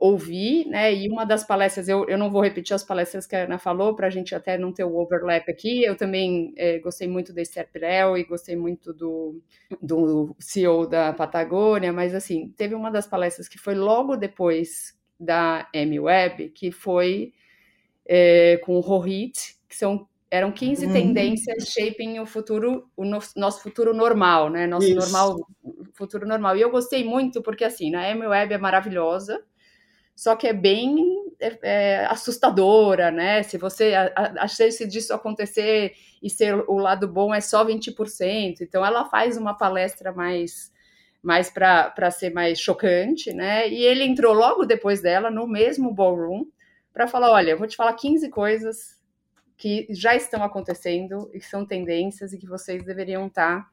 [0.01, 0.95] ouvir, né?
[0.95, 3.95] E uma das palestras, eu, eu não vou repetir as palestras que a Ana falou,
[3.95, 5.85] para a gente até não ter o overlap aqui.
[5.85, 9.43] Eu também é, gostei muito da Esther Perel e gostei muito do,
[9.81, 15.69] do CEO da Patagônia, mas assim, teve uma das palestras que foi logo depois da
[15.75, 17.35] M-Web, que foi
[18.07, 20.93] é, com o Rohit, que são eram 15 uhum.
[20.93, 24.65] tendências shaping o futuro, o no, nosso futuro normal, né?
[24.65, 24.95] Nosso Isso.
[24.95, 25.37] normal,
[25.93, 26.57] futuro normal.
[26.57, 29.45] E eu gostei muito porque assim, a M-Web é maravilhosa,
[30.21, 33.43] só que é bem é, é, assustadora, né?
[33.43, 38.61] Se você a, a, disso acontecer e ser o lado bom é só 20%.
[38.61, 40.71] Então ela faz uma palestra mais
[41.23, 43.67] mais para ser mais chocante, né?
[43.71, 46.45] E ele entrou logo depois dela no mesmo ballroom
[46.93, 49.01] para falar, olha, eu vou te falar 15 coisas
[49.57, 53.67] que já estão acontecendo e que são tendências e que vocês deveriam estar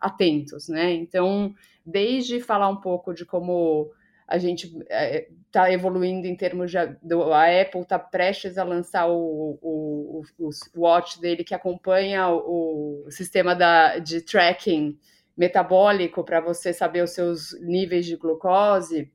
[0.00, 0.90] atentos, né?
[0.94, 1.54] Então,
[1.86, 3.92] desde falar um pouco de como
[4.26, 4.72] a gente
[5.46, 10.22] está é, evoluindo em termos de do, a Apple está prestes a lançar o, o,
[10.38, 14.98] o, o, watch dele que acompanha o, sistema da, de tracking
[15.36, 19.10] metabólico para você saber os seus níveis de glucose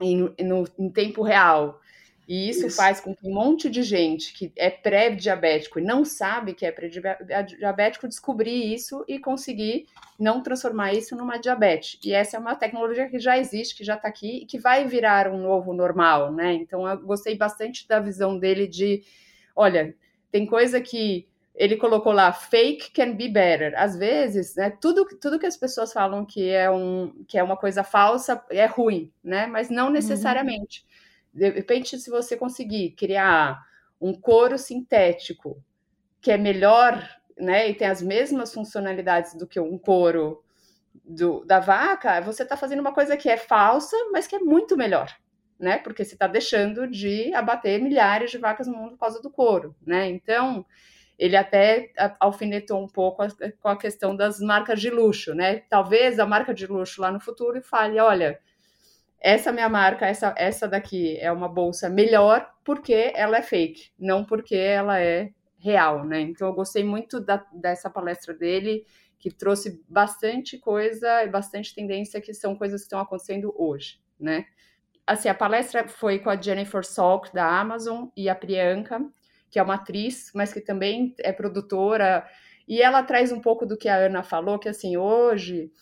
[0.00, 1.80] em, no, em tempo real.
[2.28, 6.04] E isso, isso, faz com que um monte de gente que é pré-diabético e não
[6.04, 9.86] sabe que é pré-diabético descobrir isso e conseguir
[10.20, 11.98] não transformar isso numa diabetes.
[12.04, 14.86] E essa é uma tecnologia que já existe, que já está aqui e que vai
[14.86, 16.52] virar um novo normal, né?
[16.52, 19.02] Então eu gostei bastante da visão dele de,
[19.56, 19.94] olha,
[20.30, 23.72] tem coisa que ele colocou lá, fake can be better.
[23.74, 27.56] Às vezes, né, tudo, tudo que as pessoas falam que é, um, que é uma
[27.56, 29.46] coisa falsa é ruim, né?
[29.46, 29.92] Mas não uhum.
[29.92, 30.82] necessariamente.
[30.82, 30.87] Uhum
[31.38, 33.62] de repente, se você conseguir criar
[34.00, 35.62] um couro sintético
[36.20, 40.42] que é melhor, né, e tem as mesmas funcionalidades do que um couro
[41.04, 44.76] do, da vaca, você está fazendo uma coisa que é falsa, mas que é muito
[44.76, 45.14] melhor,
[45.58, 45.78] né?
[45.78, 49.76] Porque você está deixando de abater milhares de vacas no mundo por causa do couro,
[49.86, 50.08] né?
[50.08, 50.66] Então,
[51.16, 53.22] ele até alfinetou um pouco
[53.60, 55.60] com a questão das marcas de luxo, né?
[55.68, 58.40] Talvez a marca de luxo lá no futuro fale, olha,
[59.20, 64.24] essa minha marca, essa, essa daqui é uma bolsa melhor porque ela é fake, não
[64.24, 66.20] porque ela é real, né?
[66.20, 68.84] Então eu gostei muito da, dessa palestra dele,
[69.18, 74.46] que trouxe bastante coisa e bastante tendência que são coisas que estão acontecendo hoje, né?
[75.04, 79.00] Assim, a palestra foi com a Jennifer Salk da Amazon e a Priyanka,
[79.50, 82.24] que é uma atriz, mas que também é produtora,
[82.68, 85.72] e ela traz um pouco do que a Ana falou, que assim, hoje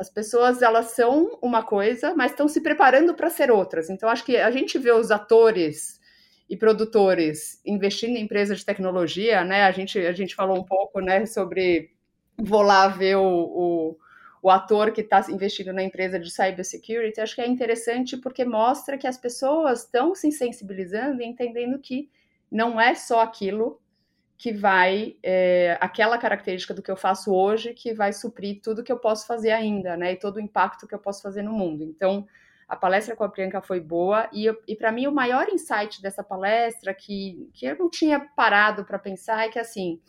[0.00, 3.90] as pessoas elas são uma coisa, mas estão se preparando para ser outras.
[3.90, 6.00] Então acho que a gente vê os atores
[6.48, 9.64] e produtores investindo em empresas de tecnologia, né?
[9.64, 11.90] A gente a gente falou um pouco, né, sobre
[12.38, 13.98] vou lá ver o, o,
[14.42, 17.20] o ator que está investindo na empresa de cybersecurity.
[17.20, 22.08] Acho que é interessante porque mostra que as pessoas estão se sensibilizando e entendendo que
[22.50, 23.78] não é só aquilo
[24.40, 28.90] que vai, é, aquela característica do que eu faço hoje, que vai suprir tudo que
[28.90, 30.12] eu posso fazer ainda, né?
[30.12, 31.84] E todo o impacto que eu posso fazer no mundo.
[31.84, 32.26] Então,
[32.66, 36.24] a palestra com a Priyanka foi boa, e, e para mim o maior insight dessa
[36.24, 40.00] palestra, que, que eu não tinha parado para pensar, é que assim,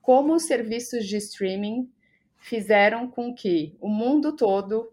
[0.00, 1.90] como os serviços de streaming
[2.36, 4.92] fizeram com que o mundo todo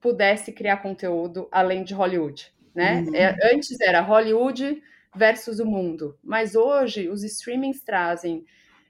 [0.00, 3.04] pudesse criar conteúdo além de Hollywood, né?
[3.06, 3.14] Uhum.
[3.14, 4.82] É, antes era Hollywood
[5.16, 6.18] versus o mundo.
[6.22, 8.44] Mas hoje os streamings trazem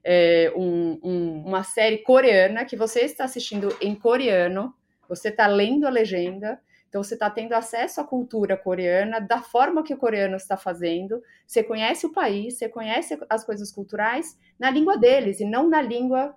[0.04, 4.74] é, um, um, uma série coreana que você está assistindo em coreano,
[5.08, 9.82] você está lendo a legenda, então você está tendo acesso à cultura coreana da forma
[9.82, 11.22] que o coreano está fazendo.
[11.46, 15.80] Você conhece o país, você conhece as coisas culturais na língua deles e não na
[15.80, 16.34] língua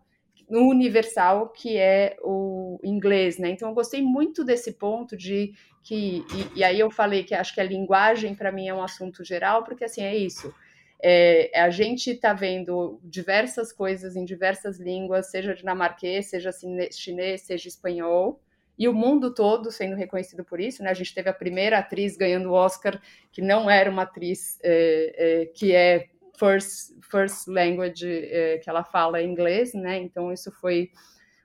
[0.50, 3.50] universal que é o inglês, né?
[3.50, 7.54] Então eu gostei muito desse ponto de que e, e aí eu falei que acho
[7.54, 10.54] que a linguagem para mim é um assunto geral porque assim é isso.
[11.02, 16.52] É, a gente está vendo diversas coisas em diversas línguas, seja dinamarquês, seja
[16.92, 18.42] chinês, seja espanhol,
[18.78, 20.84] e o mundo todo sendo reconhecido por isso.
[20.84, 20.90] Né?
[20.90, 25.16] A gente teve a primeira atriz ganhando o Oscar, que não era uma atriz é,
[25.18, 26.08] é, que é
[26.40, 29.98] first, first language é, que ela fala inglês, né?
[29.98, 30.90] Então isso foi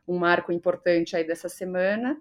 [0.06, 2.16] um marco importante aí dessa semana.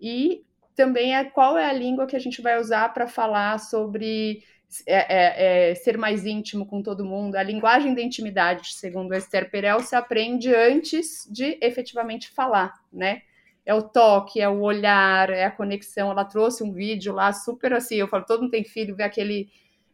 [0.00, 0.44] E
[0.76, 4.42] também é qual é a língua que a gente vai usar para falar sobre
[4.86, 7.36] é, é, é, ser mais íntimo com todo mundo.
[7.36, 13.22] A linguagem da intimidade, segundo Esther Perel, se aprende antes de efetivamente falar, né?
[13.64, 16.10] É o toque, é o olhar, é a conexão.
[16.10, 17.96] Ela trouxe um vídeo lá super assim.
[17.96, 19.50] Eu falo, todo mundo tem filho, vê aquele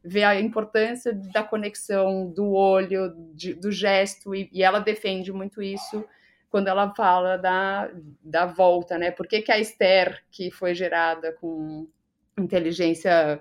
[0.08, 5.62] vê a importância da conexão do olho, de, do gesto, e, e, ela defende muito
[5.62, 6.02] isso
[6.50, 7.90] quando ela fala da,
[8.22, 9.10] da volta, né?
[9.10, 11.86] Por que, que a Esther, que foi gerada com
[12.38, 13.38] inteligência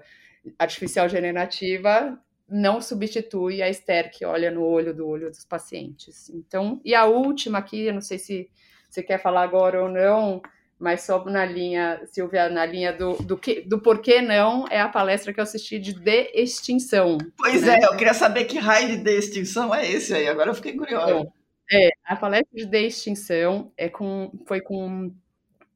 [0.59, 6.29] artificial generativa, não substitui a Esther que olha no olho do olho dos pacientes.
[6.29, 8.49] Então, e a última aqui, eu não sei se
[8.89, 10.41] você quer falar agora ou não,
[10.79, 14.87] mas só na linha, Silvia, na linha do, do, que, do porquê não, é a
[14.87, 17.17] palestra que eu assisti de de-extinção.
[17.37, 17.79] Pois né?
[17.81, 21.11] é, eu queria saber que raio de de-extinção é esse aí, agora eu fiquei curiosa.
[21.11, 21.33] Então,
[21.71, 25.11] é, a palestra de de-extinção é com, foi com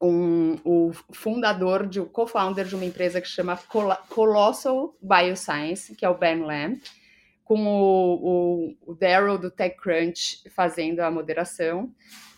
[0.01, 3.57] um, o fundador, de, o co-founder de uma empresa que chama
[4.09, 6.81] Colossal Bioscience, que é o Ben Lamb,
[7.43, 11.91] com o, o, o Daryl do TechCrunch fazendo a moderação.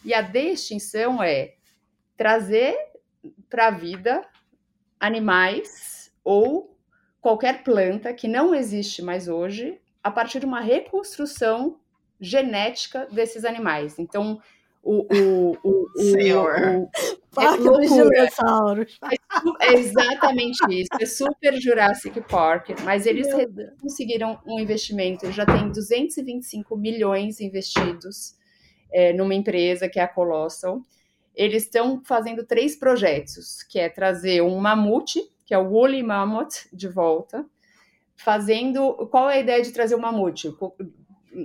[0.04, 1.54] E a de-extinção é
[2.18, 2.76] trazer
[3.50, 4.26] para a vida
[5.00, 6.78] animais ou
[7.22, 11.80] qualquer planta que não existe mais hoje a partir de uma reconstrução
[12.20, 13.98] genética desses animais.
[13.98, 14.42] Então,
[14.84, 16.60] o, o, o, Senhor.
[16.60, 16.90] o,
[17.34, 19.00] Parque é dos dinossauros.
[19.62, 20.90] É exatamente isso.
[21.00, 23.28] É super Jurassic Park, mas eles
[23.82, 25.26] conseguiram um investimento.
[25.26, 28.36] Eles já têm 225 milhões investidos
[28.94, 30.82] é, numa empresa que é a Colossal.
[31.36, 36.68] Eles estão fazendo três projetos, que é trazer um mamute, que é o Woolly Mammoth,
[36.72, 37.46] de volta.
[38.16, 39.08] Fazendo.
[39.10, 40.54] Qual é a ideia de trazer o mamute?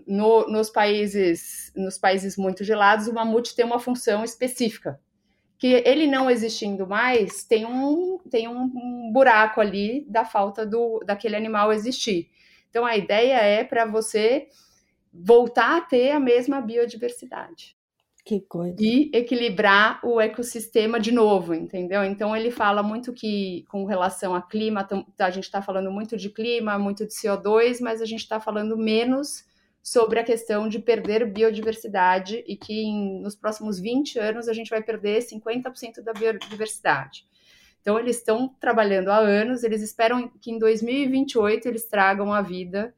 [0.06, 5.00] No, nos países nos países muito gelados, o mamute tem uma função específica,
[5.56, 11.36] que ele não existindo mais, tem um, tem um, buraco ali da falta do, daquele
[11.36, 12.30] animal existir.
[12.68, 14.48] Então a ideia é para você
[15.10, 17.77] voltar a ter a mesma biodiversidade.
[18.28, 18.76] Que coisa.
[18.78, 22.04] E equilibrar o ecossistema de novo, entendeu?
[22.04, 24.86] Então ele fala muito que, com relação a clima,
[25.18, 28.76] a gente está falando muito de clima, muito de CO2, mas a gente está falando
[28.76, 29.46] menos
[29.82, 34.68] sobre a questão de perder biodiversidade e que em, nos próximos 20 anos a gente
[34.68, 37.26] vai perder 50% da biodiversidade.
[37.80, 42.94] Então, eles estão trabalhando há anos, eles esperam que em 2028 eles tragam à vida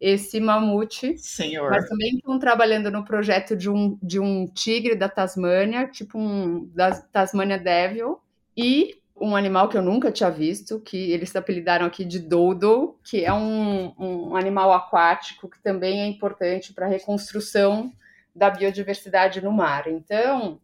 [0.00, 1.18] esse mamute.
[1.18, 1.70] Senhor.
[1.70, 6.66] Mas também estão trabalhando no projeto de um, de um tigre da Tasmânia, tipo um
[6.74, 8.18] da Tasmania Devil,
[8.56, 13.22] e um animal que eu nunca tinha visto, que eles apelidaram aqui de dodo, que
[13.22, 17.92] é um, um animal aquático que também é importante para a reconstrução
[18.34, 19.86] da biodiversidade no mar.
[19.88, 20.58] Então,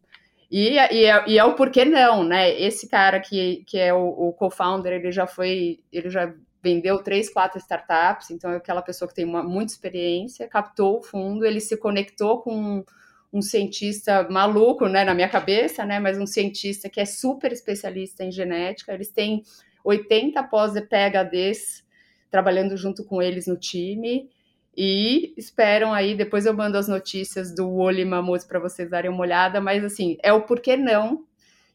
[0.51, 2.59] e, e, é, e, é, o porquê não, né?
[2.59, 6.33] Esse cara que, que é o, o co-founder, ele já foi, ele já
[6.67, 11.03] vendeu três, quatro startups, então é aquela pessoa que tem uma, muita experiência, captou o
[11.03, 12.85] fundo, ele se conectou com
[13.33, 18.25] um cientista maluco, né, na minha cabeça, né, mas um cientista que é super especialista
[18.25, 18.93] em genética.
[18.93, 19.45] Eles têm
[19.85, 21.85] 80 pós-PHDs
[22.33, 24.29] trabalhando junto com eles no time
[24.77, 29.21] e esperam aí, depois eu mando as notícias do Oli Mammoth para vocês darem uma
[29.21, 31.25] olhada, mas assim, é o porquê não.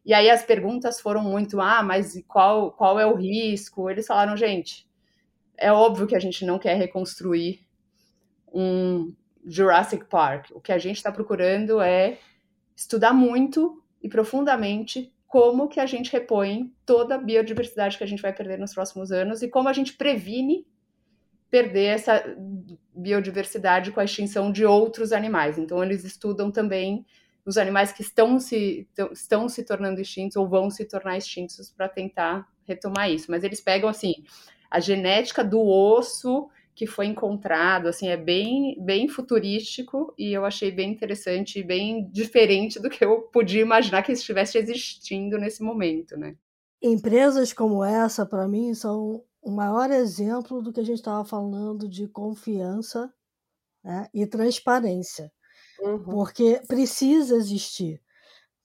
[0.06, 3.90] E aí as perguntas foram muito, ah, mas qual, qual é o risco?
[3.90, 4.88] Eles falaram, gente,
[5.58, 7.60] é óbvio que a gente não quer reconstruir
[8.52, 9.14] um,
[9.46, 10.50] Jurassic Park.
[10.52, 12.18] O que a gente está procurando é
[12.76, 18.22] estudar muito e profundamente como que a gente repõe toda a biodiversidade que a gente
[18.22, 20.68] vai perder nos próximos anos e como a gente previne
[21.50, 22.24] perder essa
[22.94, 25.58] biodiversidade com a extinção de outros animais.
[25.58, 27.06] Então eles estudam também
[27.46, 31.90] os animais que estão se, estão se tornando extintos ou vão se tornar extintos para
[31.90, 33.30] tentar retomar isso.
[33.30, 34.24] Mas eles pegam assim
[34.70, 40.72] a genética do osso que foi encontrado, assim, é bem, bem futurístico e eu achei
[40.72, 46.18] bem interessante e bem diferente do que eu podia imaginar que estivesse existindo nesse momento,
[46.18, 46.36] né?
[46.82, 51.88] Empresas como essa, para mim, são o maior exemplo do que a gente estava falando
[51.90, 53.14] de confiança
[53.84, 55.32] né, e transparência,
[55.82, 56.04] uhum.
[56.04, 58.02] porque precisa existir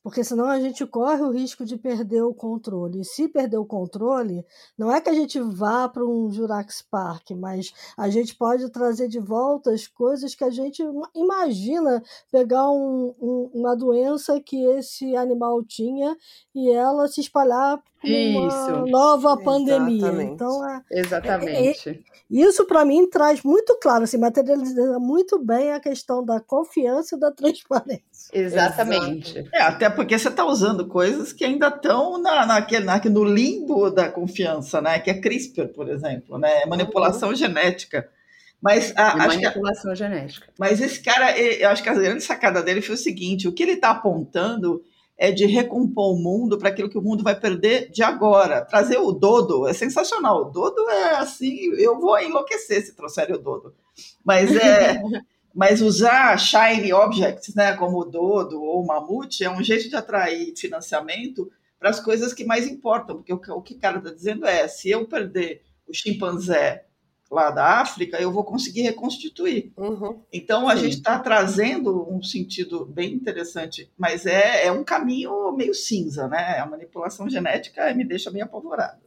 [0.06, 3.00] porque senão a gente corre o risco de perder o controle.
[3.00, 4.46] E se perder o controle,
[4.78, 9.08] não é que a gente vá para um Jurassic Park, mas a gente pode trazer
[9.08, 10.80] de volta as coisas que a gente
[11.12, 12.00] imagina
[12.30, 16.16] pegar um, um, uma doença que esse animal tinha
[16.54, 20.22] e ela se espalhar uma nova pandemia.
[20.22, 21.88] Então, é, Exatamente.
[21.88, 26.40] É, é, isso para mim traz muito claro, assim, materializa muito bem a questão da
[26.40, 28.02] confiança e da transparência.
[28.32, 29.48] Exatamente.
[29.52, 33.90] É, até porque você está usando coisas que ainda estão na, naquele, na, no limbo
[33.90, 34.98] da confiança, né?
[34.98, 36.62] Que é CRISPR, por exemplo, né?
[36.62, 37.34] É manipulação uhum.
[37.34, 38.08] genética.
[38.60, 40.48] Mas a, manipulação que, genética.
[40.58, 43.62] Mas esse cara, eu acho que a grande sacada dele foi o seguinte: o que
[43.62, 44.82] ele está apontando
[45.18, 48.64] é de recompor o mundo para aquilo que o mundo vai perder de agora.
[48.64, 50.42] Trazer o Dodo é sensacional.
[50.42, 53.74] O Dodo é assim, eu vou enlouquecer se trouxer o Dodo.
[54.24, 55.00] Mas é.
[55.54, 59.96] mas usar shiny objects, né, como o Dodo ou o Mamute, é um jeito de
[59.96, 63.98] atrair financiamento para as coisas que mais importam, porque o que o que o cara
[63.98, 66.85] está dizendo é, se eu perder o chimpanzé
[67.30, 69.72] lá da África, eu vou conseguir reconstituir.
[69.76, 70.20] Uhum.
[70.32, 70.82] Então, a Sim.
[70.82, 76.58] gente está trazendo um sentido bem interessante, mas é, é um caminho meio cinza, né?
[76.58, 79.00] A manipulação genética me deixa meio apavorada.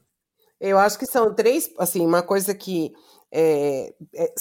[0.60, 2.92] Eu acho que são três, assim, uma coisa que,
[3.32, 4.34] é, é,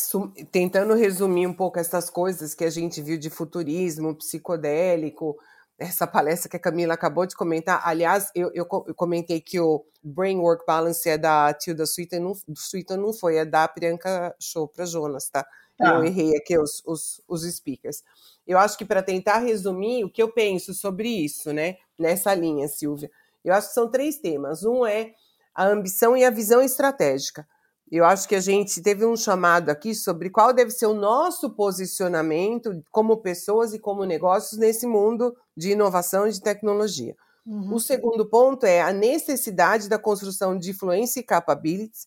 [0.50, 5.36] tentando resumir um pouco essas coisas que a gente viu de futurismo, psicodélico,
[5.78, 7.80] essa palestra que a Camila acabou de comentar.
[7.84, 12.34] Aliás, eu, eu, eu comentei que o Brain Work Balance é da Tilda Swinton, não,
[12.56, 15.46] Swinton não foi, é da Priyanka Chopra Jonas, tá?
[15.80, 15.94] Ah.
[15.94, 18.02] Eu errei aqui os, os, os speakers.
[18.44, 21.76] Eu acho que para tentar resumir o que eu penso sobre isso, né?
[21.96, 23.10] Nessa linha, Silvia,
[23.44, 24.64] eu acho que são três temas.
[24.64, 25.12] Um é
[25.54, 27.46] a ambição e a visão estratégica.
[27.90, 31.50] Eu acho que a gente teve um chamado aqui sobre qual deve ser o nosso
[31.50, 37.16] posicionamento como pessoas e como negócios nesse mundo de inovação e de tecnologia.
[37.44, 37.74] Uhum.
[37.74, 42.06] O segundo ponto é a necessidade da construção de influência e capabilities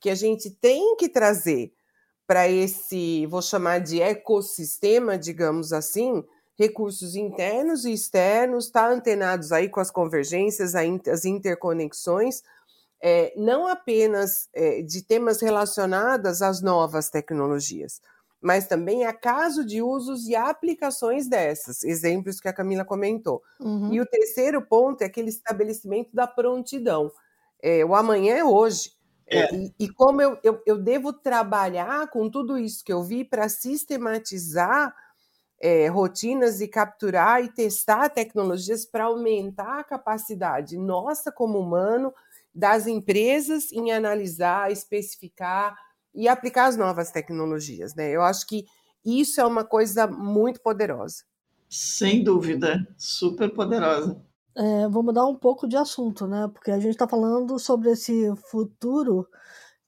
[0.00, 1.72] que a gente tem que trazer
[2.26, 6.24] para esse, vou chamar de ecossistema, digamos assim,
[6.58, 12.42] recursos internos e externos, está antenados aí com as convergências, as interconexões,
[13.00, 18.02] é, não apenas é, de temas relacionados às novas tecnologias,
[18.40, 23.42] mas também a caso de usos e aplicações dessas, exemplos que a Camila comentou.
[23.60, 23.92] Uhum.
[23.92, 27.10] E o terceiro ponto é aquele estabelecimento da prontidão.
[27.60, 28.92] É, o amanhã é hoje.
[29.26, 29.54] É.
[29.54, 33.48] E, e, como eu, eu, eu, devo trabalhar com tudo isso que eu vi para
[33.48, 34.94] sistematizar
[35.60, 42.14] é, rotinas e capturar e testar tecnologias para aumentar a capacidade nossa como humano
[42.54, 45.76] das empresas em analisar, especificar
[46.18, 48.10] e aplicar as novas tecnologias, né?
[48.10, 48.66] Eu acho que
[49.04, 51.22] isso é uma coisa muito poderosa.
[51.70, 54.20] Sem dúvida, super poderosa.
[54.56, 56.50] É, vou mudar um pouco de assunto, né?
[56.52, 59.28] Porque a gente está falando sobre esse futuro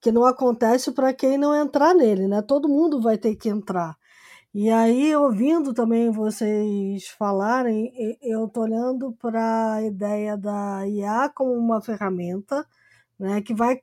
[0.00, 2.40] que não acontece para quem não entrar nele, né?
[2.42, 3.96] Todo mundo vai ter que entrar.
[4.54, 11.52] E aí, ouvindo também vocês falarem, eu estou olhando para a ideia da IA como
[11.52, 12.64] uma ferramenta
[13.20, 13.80] né, que vai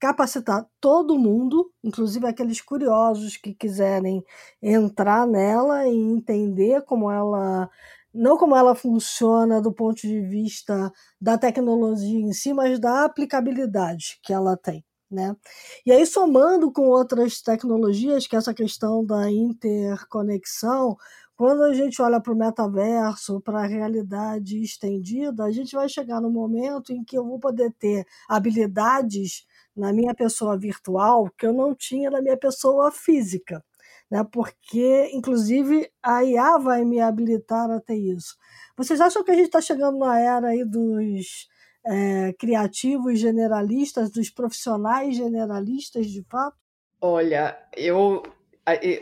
[0.00, 4.24] capacitar todo mundo, inclusive aqueles curiosos que quiserem
[4.62, 7.68] entrar nela e entender como ela
[8.12, 14.18] não como ela funciona do ponto de vista da tecnologia em si, mas da aplicabilidade
[14.22, 14.84] que ela tem.
[15.08, 15.36] Né?
[15.84, 20.96] E aí, somando com outras tecnologias, que é essa questão da interconexão,
[21.36, 26.20] quando a gente olha para o metaverso, para a realidade estendida, a gente vai chegar
[26.20, 29.46] no momento em que eu vou poder ter habilidades
[29.80, 33.64] na minha pessoa virtual que eu não tinha na minha pessoa física.
[34.10, 34.22] Né?
[34.30, 38.36] Porque, inclusive, a IA vai me habilitar a ter isso.
[38.76, 41.48] Vocês acham que a gente está chegando na era aí dos
[41.86, 46.56] é, criativos generalistas, dos profissionais generalistas, de fato?
[47.00, 48.22] Olha, eu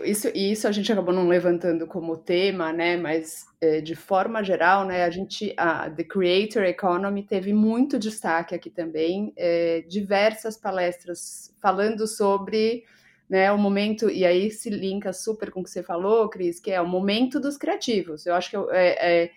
[0.04, 2.96] isso, isso a gente acabou não levantando como tema, né?
[2.96, 5.04] Mas é, de forma geral, né?
[5.04, 12.06] A gente, a The Creator Economy teve muito destaque aqui também, é, diversas palestras falando
[12.06, 12.84] sobre
[13.28, 16.70] né, o momento, e aí se linka super com o que você falou, Cris, que
[16.70, 18.24] é o momento dos criativos.
[18.24, 19.30] Eu acho que é, é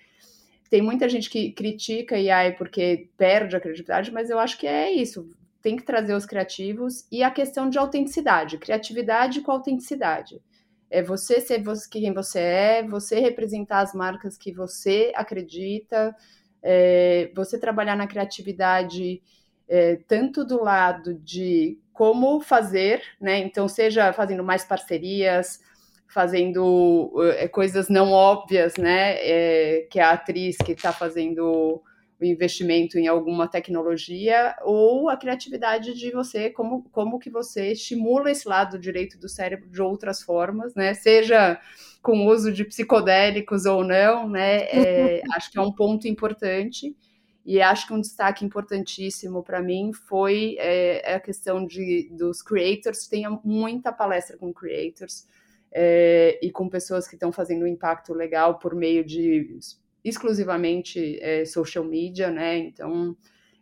[0.70, 4.66] tem muita gente que critica a AI porque perde a credibilidade, mas eu acho que
[4.66, 5.30] é isso.
[5.62, 10.42] Tem que trazer os criativos e a questão de autenticidade, criatividade com autenticidade.
[10.90, 16.16] É você ser você, quem você é, você representar as marcas que você acredita,
[16.62, 19.22] é, você trabalhar na criatividade
[19.68, 23.40] é, tanto do lado de como fazer, né?
[23.40, 25.62] Então, seja fazendo mais parcerias,
[26.08, 29.16] fazendo é, coisas não óbvias, né?
[29.20, 31.82] É, que a atriz que está fazendo
[32.22, 38.30] o investimento em alguma tecnologia, ou a criatividade de você, como, como que você estimula
[38.30, 40.94] esse lado direito do cérebro de outras formas, né?
[40.94, 41.60] Seja
[42.02, 44.66] com uso de psicodélicos ou não, né?
[44.66, 46.96] É, acho que é um ponto importante.
[47.44, 53.08] E acho que um destaque importantíssimo para mim foi é, a questão de, dos creators.
[53.08, 55.28] Tem muita palestra com creators
[55.72, 59.58] é, e com pessoas que estão fazendo um impacto legal por meio de
[60.04, 62.58] exclusivamente é, social media, né?
[62.58, 63.16] Então,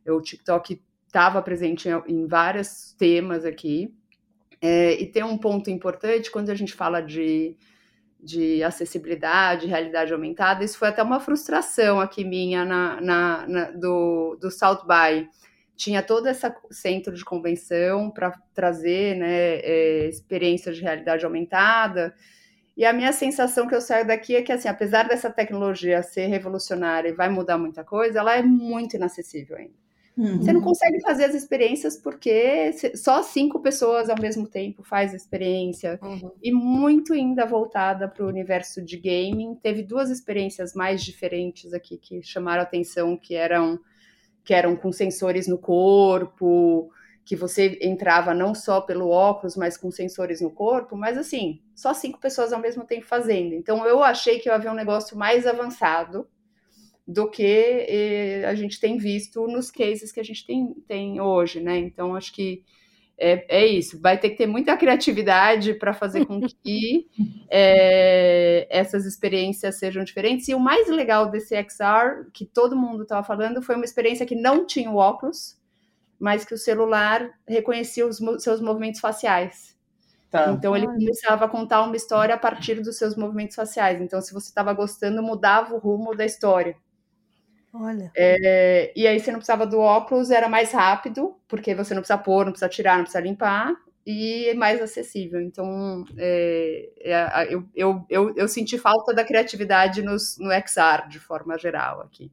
[0.08, 3.94] o TikTok estava presente em, em vários temas aqui.
[4.62, 7.56] É, e tem um ponto importante quando a gente fala de,
[8.20, 14.38] de acessibilidade, realidade aumentada, isso foi até uma frustração aqui minha na, na, na do,
[14.40, 15.30] do South by
[15.80, 22.14] tinha todo esse centro de convenção para trazer né, é, experiências de realidade aumentada.
[22.80, 26.27] E a minha sensação que eu saio daqui é que, assim, apesar dessa tecnologia ser
[26.27, 29.73] revolucionária e vai mudar muita coisa, ela é muito inacessível ainda.
[30.17, 30.38] Uhum.
[30.38, 35.17] Você não consegue fazer as experiências porque só cinco pessoas ao mesmo tempo faz a
[35.17, 35.99] experiência.
[36.01, 36.32] Uhum.
[36.41, 39.55] E muito ainda voltada para o universo de gaming.
[39.55, 43.77] Teve duas experiências mais diferentes aqui que chamaram atenção, que eram
[44.41, 46.89] que eram com sensores no corpo,
[47.30, 51.93] que você entrava não só pelo óculos, mas com sensores no corpo, mas assim, só
[51.93, 53.53] cinco pessoas ao mesmo tempo fazendo.
[53.53, 56.27] Então eu achei que ia haver um negócio mais avançado
[57.07, 61.59] do que eh, a gente tem visto nos cases que a gente tem, tem hoje,
[61.59, 61.77] né?
[61.77, 62.63] Então acho que
[63.15, 67.05] é, é isso, vai ter que ter muita criatividade para fazer com que
[67.47, 70.47] é, essas experiências sejam diferentes.
[70.47, 74.36] E o mais legal desse XR, que todo mundo estava falando, foi uma experiência que
[74.36, 75.59] não tinha o óculos,
[76.20, 79.78] mas que o celular reconhecia os seus movimentos faciais.
[80.30, 80.51] Tá.
[80.51, 83.99] Então ele começava a contar uma história a partir dos seus movimentos faciais.
[83.99, 86.76] Então, se você estava gostando, mudava o rumo da história.
[87.74, 88.11] Olha.
[88.15, 92.17] É, e aí você não precisava do óculos, era mais rápido, porque você não precisa
[92.17, 95.41] pôr, não precisa tirar, não precisa limpar, e mais acessível.
[95.41, 101.20] Então, é, é, eu, eu, eu, eu, senti falta da criatividade nos, no XR, de
[101.20, 102.32] forma geral, aqui.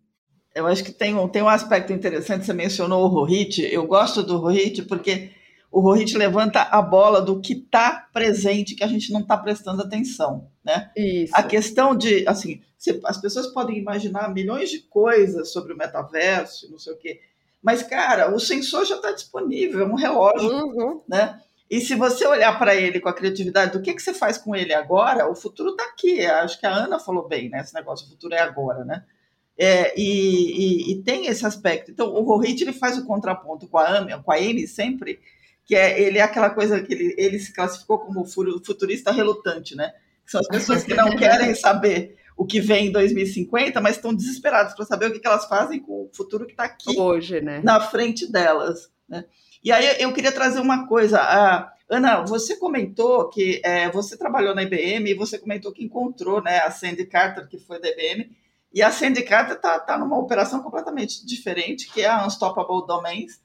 [0.57, 4.23] Eu acho que tem um, tem um aspecto interessante, você mencionou o Rohit, eu gosto
[4.23, 5.31] do Rohit porque
[5.71, 9.83] o Rohit levanta a bola do que está presente, que a gente não está prestando
[9.83, 10.91] atenção, né?
[10.97, 11.35] Isso.
[11.37, 12.63] A questão de, assim,
[13.05, 17.21] as pessoas podem imaginar milhões de coisas sobre o metaverso, não sei o quê,
[17.63, 21.03] mas, cara, o sensor já está disponível, é um relógio, uhum.
[21.07, 21.39] né?
[21.69, 24.57] E se você olhar para ele com a criatividade do que, que você faz com
[24.57, 26.25] ele agora, o futuro está aqui.
[26.25, 27.61] Acho que a Ana falou bem, né?
[27.61, 29.05] Esse negócio, o futuro é agora, né?
[29.59, 31.91] É, e, e, e, tem esse aspecto.
[31.91, 35.19] Então, o Rohit ele faz o contraponto com a Amy, com a Amy sempre,
[35.65, 39.93] que é ele é aquela coisa que ele, ele se classificou como futurista relutante, né?
[40.25, 44.15] Que são as pessoas que não querem saber o que vem em 2050, mas estão
[44.15, 47.41] desesperadas para saber o que, que, elas fazem com o futuro que está aqui hoje,
[47.41, 47.63] né?
[47.65, 49.25] Na frente delas, né?
[49.65, 51.19] E aí eu queria trazer uma coisa.
[51.19, 56.43] A, Ana, você comentou que é, você trabalhou na IBM e você comentou que encontrou
[56.43, 58.31] né, a Sandy Carter, que foi da IBM,
[58.77, 63.41] e a Sandy Carter está tá numa operação completamente diferente, que é a Unstoppable Domains,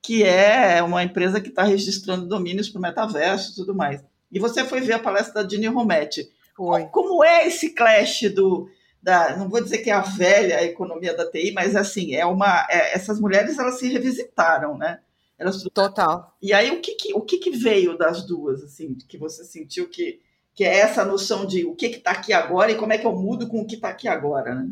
[0.00, 4.02] que é uma empresa que está registrando domínios para o metaverso e tudo mais.
[4.32, 6.30] E você foi ver a palestra da Dini Rometti.
[6.56, 8.70] Como, como é esse clash do,
[9.02, 12.66] da, não vou dizer que é a velha economia da TI, mas assim, é uma,
[12.70, 15.00] é, essas mulheres elas se revisitaram, né?
[15.38, 16.34] Elas, Total.
[16.40, 19.90] E aí o que, que o que, que, veio das duas, assim, que você sentiu
[19.90, 20.22] que,
[20.54, 23.12] que é essa noção de o que está aqui agora e como é que eu
[23.12, 24.68] mudo com o que está aqui agora, né?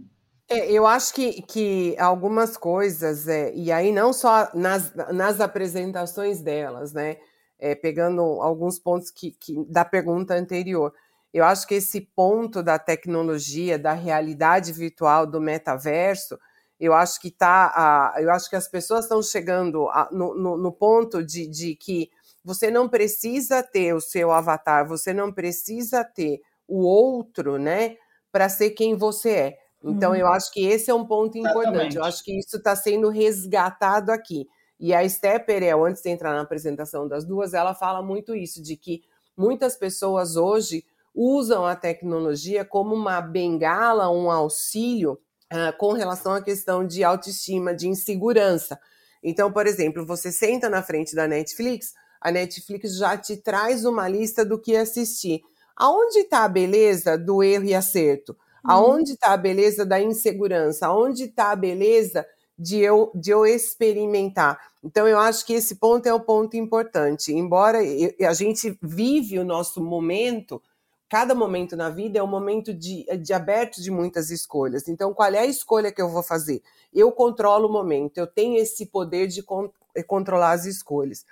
[0.50, 6.40] É, eu acho que, que algumas coisas, é, e aí não só nas, nas apresentações
[6.40, 7.18] delas, né?
[7.58, 10.92] É, pegando alguns pontos que, que, da pergunta anterior.
[11.34, 16.38] Eu acho que esse ponto da tecnologia, da realidade virtual, do metaverso,
[16.80, 20.72] eu acho que tá, eu acho que as pessoas estão chegando a, no, no, no,
[20.72, 22.08] ponto de, de que
[22.48, 27.96] você não precisa ter o seu avatar, você não precisa ter o outro, né,
[28.32, 29.58] para ser quem você é.
[29.84, 30.32] Então, eu uhum.
[30.32, 31.68] acho que esse é um ponto importante.
[31.68, 31.96] Exatamente.
[31.98, 34.46] Eu acho que isso está sendo resgatado aqui.
[34.80, 38.62] E a Esther Perel, antes de entrar na apresentação das duas, ela fala muito isso,
[38.62, 39.02] de que
[39.36, 40.84] muitas pessoas hoje
[41.14, 45.12] usam a tecnologia como uma bengala, um auxílio
[45.52, 48.78] uh, com relação à questão de autoestima, de insegurança.
[49.22, 54.08] Então, por exemplo, você senta na frente da Netflix, a Netflix já te traz uma
[54.08, 55.42] lista do que assistir.
[55.76, 58.32] Aonde está a beleza do erro e acerto?
[58.64, 58.70] Uhum.
[58.70, 60.86] Aonde está a beleza da insegurança?
[60.86, 62.26] Aonde está a beleza
[62.58, 64.58] de eu, de eu experimentar?
[64.82, 67.32] Então, eu acho que esse ponto é o ponto importante.
[67.32, 70.60] Embora a gente vive o nosso momento,
[71.08, 74.88] cada momento na vida é um momento de, de aberto de muitas escolhas.
[74.88, 76.62] Então, qual é a escolha que eu vou fazer?
[76.92, 79.70] Eu controlo o momento, eu tenho esse poder de con
[80.06, 81.24] controlar as escolhas.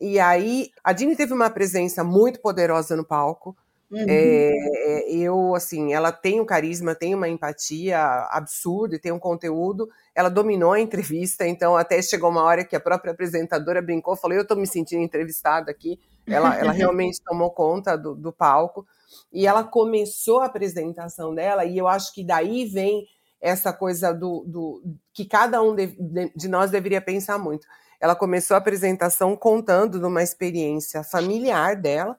[0.00, 3.56] E aí, a Dini teve uma presença muito poderosa no palco.
[3.90, 4.06] Uhum.
[4.08, 7.98] É, eu, assim, ela tem um carisma, tem uma empatia
[8.30, 9.90] absurda e tem um conteúdo.
[10.14, 14.36] Ela dominou a entrevista, então até chegou uma hora que a própria apresentadora brincou, falou:
[14.36, 15.98] Eu estou me sentindo entrevistada aqui.
[16.26, 18.86] Ela, ela realmente tomou conta do, do palco.
[19.32, 23.06] E ela começou a apresentação dela, e eu acho que daí vem
[23.40, 24.82] essa coisa do, do
[25.12, 27.66] que cada um de, de, de nós deveria pensar muito.
[28.00, 32.16] Ela começou a apresentação contando de uma experiência familiar dela,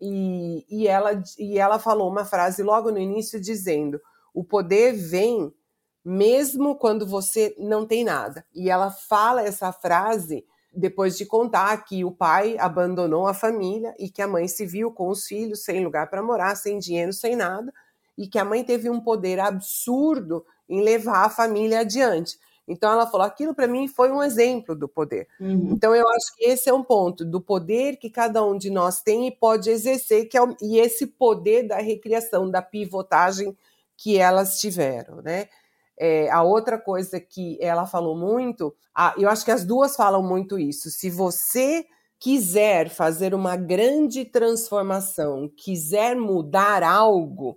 [0.00, 4.00] e, e, ela, e ela falou uma frase logo no início dizendo:
[4.34, 5.52] o poder vem
[6.04, 8.44] mesmo quando você não tem nada.
[8.54, 10.44] E ela fala essa frase
[10.76, 14.90] depois de contar que o pai abandonou a família e que a mãe se viu
[14.90, 17.72] com os filhos sem lugar para morar, sem dinheiro, sem nada,
[18.18, 22.38] e que a mãe teve um poder absurdo em levar a família adiante.
[22.66, 25.28] Então ela falou: aquilo para mim foi um exemplo do poder.
[25.38, 25.70] Uhum.
[25.72, 29.02] Então eu acho que esse é um ponto do poder que cada um de nós
[29.02, 33.56] tem e pode exercer, que é o, e esse poder da recriação, da pivotagem
[33.96, 35.48] que elas tiveram, né?
[35.96, 40.22] É, a outra coisa que ela falou muito, a, eu acho que as duas falam
[40.22, 40.90] muito isso.
[40.90, 41.86] Se você
[42.18, 47.56] quiser fazer uma grande transformação, quiser mudar algo,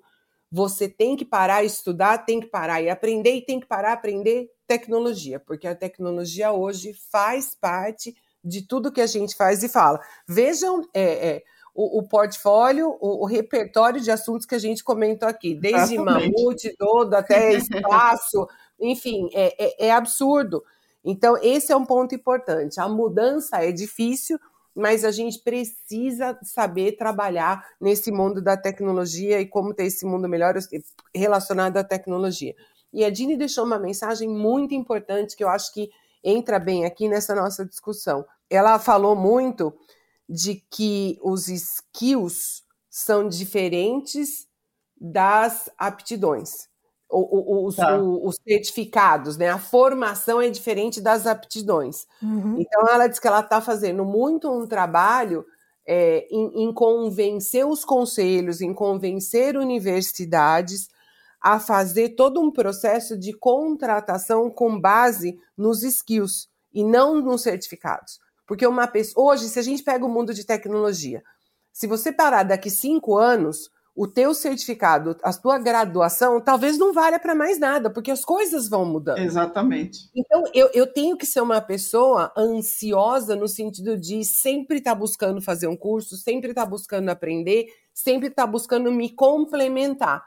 [0.52, 3.94] você tem que parar e estudar, tem que parar e aprender, e tem que parar
[3.94, 9.70] aprender tecnologia, porque a tecnologia hoje faz parte de tudo que a gente faz e
[9.70, 10.00] fala.
[10.28, 11.44] Vejam é, é,
[11.74, 16.32] o, o, portfólio, o, o, repertório de assuntos que a gente comentou aqui, desde Exatamente.
[16.32, 18.48] mamute todo até espaço,
[18.80, 20.64] enfim, é, é, é absurdo.
[21.04, 22.80] Então, esse é um ponto importante.
[22.80, 24.38] A mudança é difícil,
[24.76, 30.28] mas a gente precisa saber trabalhar nesse mundo da tecnologia e como ter esse mundo
[30.28, 30.54] melhor
[31.16, 32.54] relacionado à tecnologia.
[32.94, 35.90] E a Dini deixou uma mensagem muito importante que eu acho que
[36.24, 38.26] entra bem aqui nessa nossa discussão.
[38.50, 39.74] Ela falou muito
[40.28, 44.48] de que os skills são diferentes
[45.00, 46.68] das aptidões.
[47.10, 47.98] Os, tá.
[47.98, 49.50] os, certificados, né?
[49.50, 52.06] A formação é diferente das aptidões.
[52.22, 52.60] Uhum.
[52.60, 55.46] Então, ela diz que ela está fazendo muito um trabalho
[55.86, 60.90] é, em, em, convencer os conselhos, em convencer universidades
[61.48, 68.20] a fazer todo um processo de contratação com base nos skills e não nos certificados.
[68.46, 71.24] Porque uma pessoa, hoje, se a gente pega o mundo de tecnologia,
[71.72, 77.18] se você parar daqui cinco anos, o teu certificado, a tua graduação, talvez não valha
[77.18, 79.20] para mais nada, porque as coisas vão mudando.
[79.20, 80.10] Exatamente.
[80.14, 85.00] Então, eu, eu tenho que ser uma pessoa ansiosa no sentido de sempre estar tá
[85.00, 90.22] buscando fazer um curso, sempre estar tá buscando aprender, sempre estar tá buscando me complementar.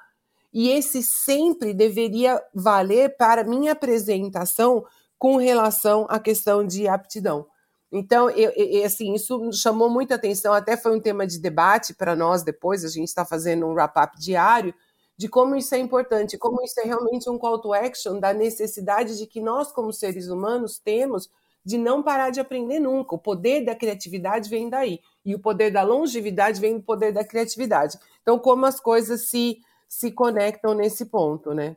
[0.52, 4.84] E esse sempre deveria valer para minha apresentação
[5.18, 7.46] com relação à questão de aptidão.
[7.92, 12.14] Então, eu, eu, assim, isso chamou muita atenção, até foi um tema de debate para
[12.14, 14.72] nós depois, a gente está fazendo um wrap-up diário,
[15.16, 19.18] de como isso é importante, como isso é realmente um call to action da necessidade
[19.18, 21.28] de que nós, como seres humanos, temos
[21.62, 23.14] de não parar de aprender nunca.
[23.14, 25.00] O poder da criatividade vem daí.
[25.22, 27.98] E o poder da longevidade vem do poder da criatividade.
[28.22, 29.58] Então, como as coisas se
[29.90, 31.76] se conectam nesse ponto, né?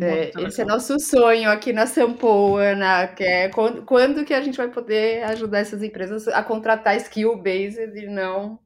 [0.00, 4.40] É, esse é nosso sonho aqui na Sampoa, na, que é quando, quando, que a
[4.40, 8.58] gente vai poder ajudar essas empresas a contratar skill-based e não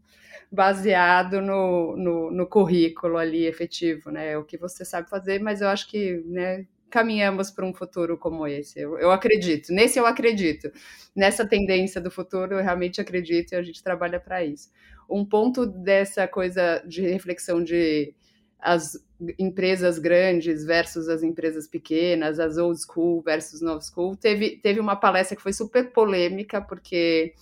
[0.52, 4.36] baseado no, no, no, currículo ali efetivo, né?
[4.36, 8.46] O que você sabe fazer, mas eu acho que né, caminhamos para um futuro como
[8.46, 8.80] esse.
[8.80, 10.70] Eu, eu acredito, nesse eu acredito.
[11.16, 14.70] Nessa tendência do futuro, eu realmente acredito e a gente trabalha para isso.
[15.08, 18.14] Um ponto dessa coisa de reflexão de
[18.60, 18.98] as
[19.38, 24.16] empresas grandes versus as empresas pequenas, as old school versus new school.
[24.16, 27.34] Teve, teve uma palestra que foi super polêmica, porque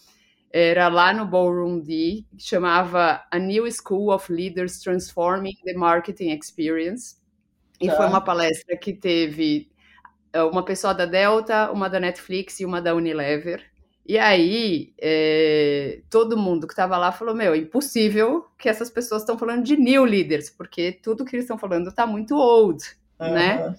[0.51, 6.31] era lá no Ballroom D, que chamava A New School of Leaders Transforming the Marketing
[6.31, 7.17] Experience.
[7.81, 7.97] E tá.
[7.97, 9.71] foi uma palestra que teve
[10.33, 13.63] eh, uma pessoa da Delta, uma da Netflix e uma da Unilever.
[14.09, 19.23] E aí, é, todo mundo que estava lá falou: Meu, é impossível que essas pessoas
[19.23, 22.85] estão falando de new leaders, porque tudo que eles estão falando está muito old,
[23.19, 23.33] uhum.
[23.33, 23.75] né?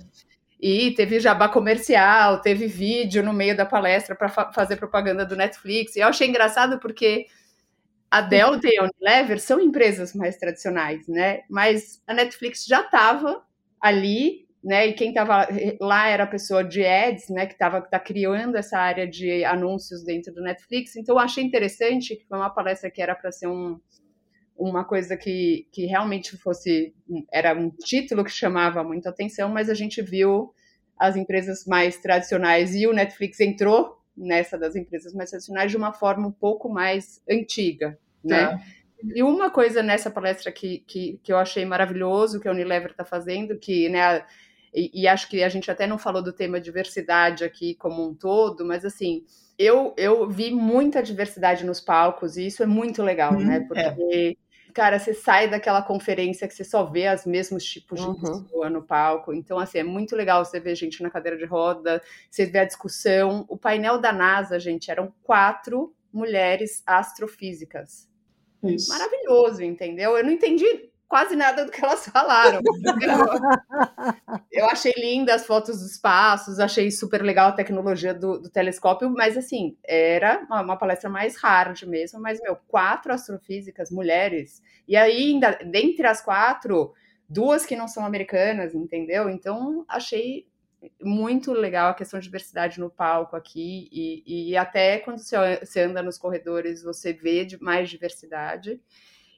[0.60, 5.36] E teve jabá comercial, teve vídeo no meio da palestra para fa fazer propaganda do
[5.36, 5.96] Netflix.
[5.96, 7.28] E eu achei engraçado porque
[8.10, 11.42] a Delta e a Unilever são empresas mais tradicionais, né?
[11.50, 13.44] Mas a Netflix já estava
[13.80, 14.86] ali né?
[14.88, 15.48] E quem estava
[15.80, 17.46] lá era a pessoa de ads, né?
[17.46, 20.98] Que estava tá criando essa área de anúncios dentro do Netflix.
[20.98, 23.80] Então eu achei interessante que foi uma palestra que era para ser um,
[24.58, 26.94] uma coisa que, que realmente fosse
[27.32, 30.54] era um título que chamava muita atenção, mas a gente viu
[31.00, 35.94] as empresas mais tradicionais e o Netflix entrou nessa das empresas mais tradicionais de uma
[35.94, 38.48] forma um pouco mais antiga, né?
[38.48, 38.60] Tá.
[39.16, 43.06] E uma coisa nessa palestra que, que, que eu achei maravilhoso que a Unilever está
[43.06, 44.26] fazendo, que né,
[44.78, 48.14] e, e, acho que a gente até não falou do tema diversidade aqui como um
[48.14, 49.26] todo, mas assim,
[49.58, 53.56] eu, eu vi muita diversidade nos palcos e isso é muito legal, uhum, né?
[53.56, 53.60] É.
[53.62, 54.72] Porque, é.
[54.72, 58.20] cara, você sai daquela conferência que você só vê os mesmos tipos de uhum.
[58.20, 59.34] pessoa no palco.
[59.34, 62.00] Então, assim, é muito legal você ver gente na cadeira de roda,
[62.30, 63.46] você vê a discussão.
[63.50, 68.08] O painel da NASA, gente, eram quatro mulheres astrofísicas.
[68.64, 68.90] Isso.
[68.90, 70.16] Maravilhoso, entendeu?
[70.16, 72.62] Eu não entendi quase nada do que elas falaram.
[74.52, 79.10] eu achei linda as fotos dos passos, achei super legal a tecnologia do, do telescópio,
[79.10, 84.96] mas assim, era uma, uma, palestra mais hard mesmo, mas, meu, quatro astrofísicas, mulheres, e
[84.96, 86.94] aí, ainda, dentre as quatro,
[87.28, 89.30] duas que não são americanas, entendeu?
[89.30, 90.48] Então, achei
[91.02, 96.02] muito legal a questão de diversidade no palco aqui, e, e até quando você anda
[96.04, 98.80] nos corredores, você vê mais diversidade.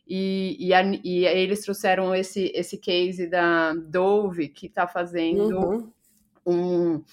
[0.10, 5.92] E, e, a, e eles trouxeram esse, esse case da Dove, que está fazendo uhum.
[6.44, 7.04] um,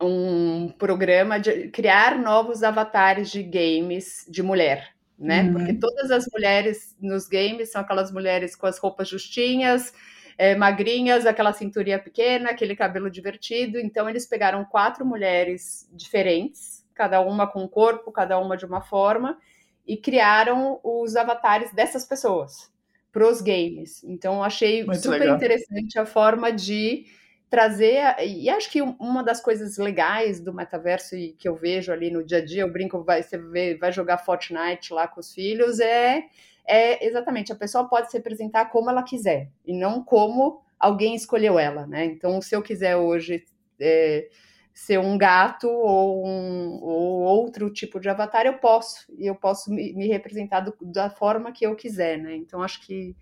[0.00, 5.42] um programa de criar novos avatares de games de mulher, né?
[5.42, 5.52] Uhum.
[5.52, 9.92] Porque todas as mulheres nos games são aquelas mulheres com as roupas justinhas,
[10.38, 13.78] é, magrinhas, aquela cinturinha pequena, aquele cabelo divertido.
[13.78, 18.80] Então, eles pegaram quatro mulheres diferentes, cada uma com um corpo, cada uma de uma
[18.80, 19.38] forma,
[19.86, 22.70] e criaram os avatares dessas pessoas
[23.12, 24.02] para os games.
[24.04, 25.36] Então, achei Muito super legal.
[25.36, 27.04] interessante a forma de
[27.50, 28.02] trazer.
[28.26, 32.24] E acho que uma das coisas legais do metaverso e que eu vejo ali no
[32.24, 35.78] dia a dia, eu brinco, vai, você vê, vai jogar Fortnite lá com os filhos,
[35.78, 36.24] é,
[36.66, 41.58] é exatamente, a pessoa pode se representar como ela quiser, e não como alguém escolheu
[41.58, 42.06] ela, né?
[42.06, 43.44] Então, se eu quiser hoje.
[43.78, 44.28] É,
[44.74, 49.70] ser um gato ou, um, ou outro tipo de avatar, eu posso, e eu posso
[49.70, 52.34] me, me representar do, da forma que eu quiser, né?
[52.36, 53.14] Então, acho que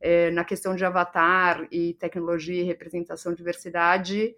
[0.00, 4.34] é, na questão de avatar e tecnologia e representação de diversidade,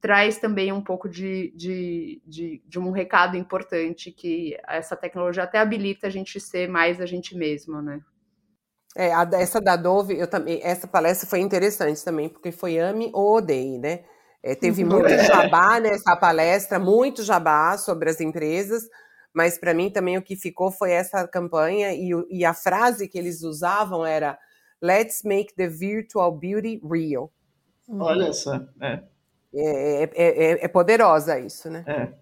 [0.00, 5.58] traz também um pouco de, de, de, de, um recado importante que essa tecnologia até
[5.58, 8.00] habilita a gente ser mais a gente mesmo, né?
[8.96, 13.10] É, a, essa da Dove, eu também, essa palestra foi interessante também, porque foi ame
[13.12, 14.04] ou odeie, né?
[14.42, 18.88] É, teve muito jabá nessa palestra, muito jabá sobre as empresas,
[19.34, 23.18] mas para mim também o que ficou foi essa campanha e, e, a frase que
[23.18, 24.38] eles usavam era
[24.82, 27.30] Let's make the virtual beauty real.
[27.88, 29.02] Olha só, é.
[29.52, 31.84] É, é, é, é poderosa isso, né?
[31.86, 32.20] É.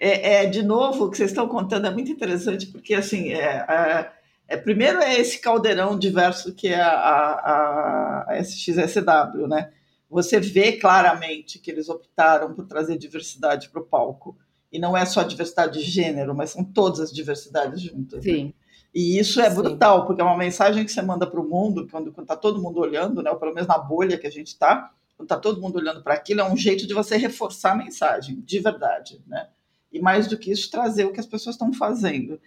[0.00, 4.10] É, é, de novo, o que vocês estão contando é muito interessante, porque, assim, é,
[4.48, 9.70] é, primeiro é esse caldeirão diverso que é a, a, a SXSW, né?
[10.10, 14.36] Você vê claramente que eles optaram por trazer diversidade para o palco.
[14.72, 18.24] E não é só diversidade de gênero, mas são todas as diversidades juntas.
[18.24, 18.32] Né?
[18.32, 18.44] Sim.
[18.46, 18.52] Né?
[18.94, 19.56] E isso é Sim.
[19.56, 22.80] brutal, porque é uma mensagem que você manda para o mundo, quando está todo mundo
[22.80, 25.76] olhando, né, ou pelo menos na bolha que a gente está, quando está todo mundo
[25.76, 29.22] olhando para aquilo, é um jeito de você reforçar a mensagem, de verdade.
[29.26, 29.48] Né?
[29.92, 32.40] E mais do que isso, trazer o que as pessoas estão fazendo.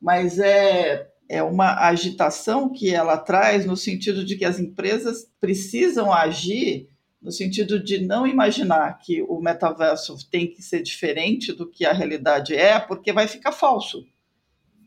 [0.00, 6.12] Mas é, é uma agitação que ela traz no sentido de que as empresas precisam
[6.12, 6.91] agir
[7.22, 11.92] no sentido de não imaginar que o metaverso tem que ser diferente do que a
[11.92, 14.04] realidade é, porque vai ficar falso.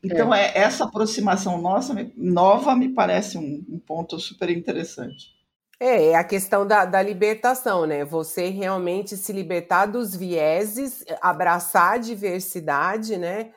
[0.04, 0.48] Então, é.
[0.48, 5.34] é essa aproximação nossa, nova me parece um, um, ponto super interessante.
[5.80, 8.06] É, é a questão da, da libertação, né?
[8.06, 13.52] Você realmente se libertar dos vieses, abraçar a diversidade, né?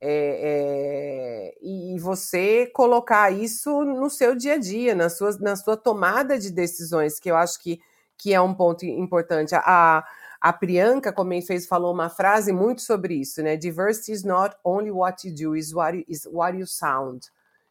[0.00, 5.78] É, é, e você colocar isso no seu dia a dia, na sua, na sua
[5.78, 7.80] tomada de decisões, que eu acho que
[8.18, 9.54] que é um ponto importante.
[9.54, 10.04] A,
[10.40, 13.56] a Priyanka, como fez, falou uma frase muito sobre isso, né?
[13.56, 17.26] Diversity is not only what you do, is what you, is what you sound.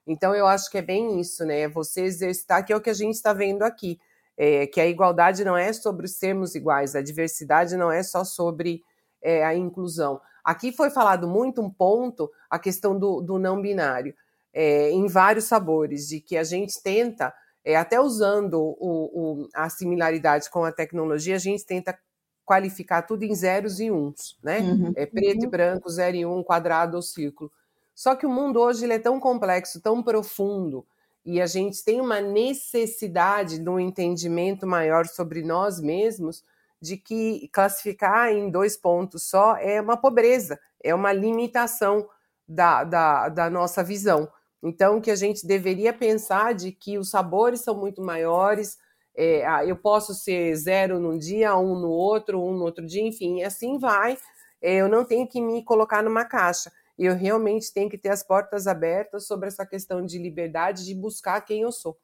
[0.05, 1.61] Então, eu acho que é bem isso, né?
[1.61, 3.99] É você exercitar, que é o que a gente está vendo aqui.
[4.35, 8.81] É, que a igualdade não é sobre sermos iguais, a diversidade não é só sobre
[9.21, 10.19] é, a inclusão.
[10.43, 14.15] Aqui foi falado muito um ponto, a questão do, do não binário,
[14.51, 17.31] é, em vários sabores, de que a gente tenta
[17.63, 21.97] é, até usando o, o, a similaridade com a tecnologia, a gente tenta
[22.45, 24.59] qualificar tudo em zeros e uns, né?
[24.59, 24.93] Uhum.
[24.95, 25.47] É preto uhum.
[25.47, 27.49] e branco, zero e um, quadrado ou círculo.
[27.95, 30.85] Só que o mundo hoje ele é tão complexo, tão profundo,
[31.25, 36.43] e a gente tem uma necessidade de um entendimento maior sobre nós mesmos,
[36.81, 42.05] de que classificar em dois pontos só é uma pobreza, é uma limitação
[42.45, 44.27] da, da, da nossa visão.
[44.63, 48.77] Então, que a gente deveria pensar de que os sabores são muito maiores,
[49.15, 53.05] é, ah, eu posso ser zero num dia, um no outro, um no outro dia,
[53.05, 54.17] enfim, assim vai.
[54.61, 56.71] É, eu não tenho que me colocar numa caixa.
[56.97, 61.41] Eu realmente tenho que ter as portas abertas sobre essa questão de liberdade, de buscar
[61.41, 61.97] quem eu sou.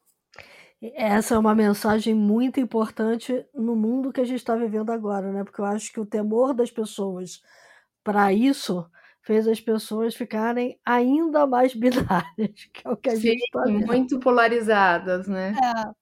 [0.94, 5.44] Essa é uma mensagem muito importante no mundo que a gente está vivendo agora, né?
[5.44, 7.40] Porque eu acho que o temor das pessoas
[8.02, 8.86] para isso
[9.30, 13.62] fez as pessoas ficarem ainda mais binárias, que é o que a Sim, gente está
[13.62, 13.86] vendo.
[13.86, 15.54] muito polarizadas, né?
[15.62, 16.00] É.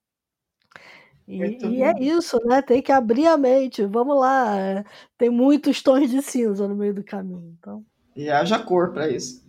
[1.30, 2.62] E, e é isso, né?
[2.62, 3.84] Tem que abrir a mente.
[3.84, 4.58] Vamos lá.
[4.58, 4.82] É,
[5.18, 7.54] tem muitos tons de cinza no meio do caminho.
[7.58, 7.84] Então.
[8.16, 9.46] E haja cor para isso.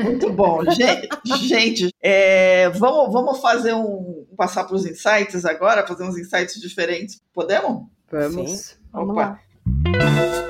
[0.00, 0.62] Muito bom.
[0.70, 1.08] gente,
[1.48, 4.24] gente é, vamos, vamos fazer um.
[4.36, 7.20] passar para os insights agora, fazer uns insights diferentes.
[7.34, 7.88] Podemos?
[8.08, 8.50] Vamos.
[8.52, 8.76] Sim.
[8.92, 9.40] Vamos Opa.
[9.84, 10.45] lá.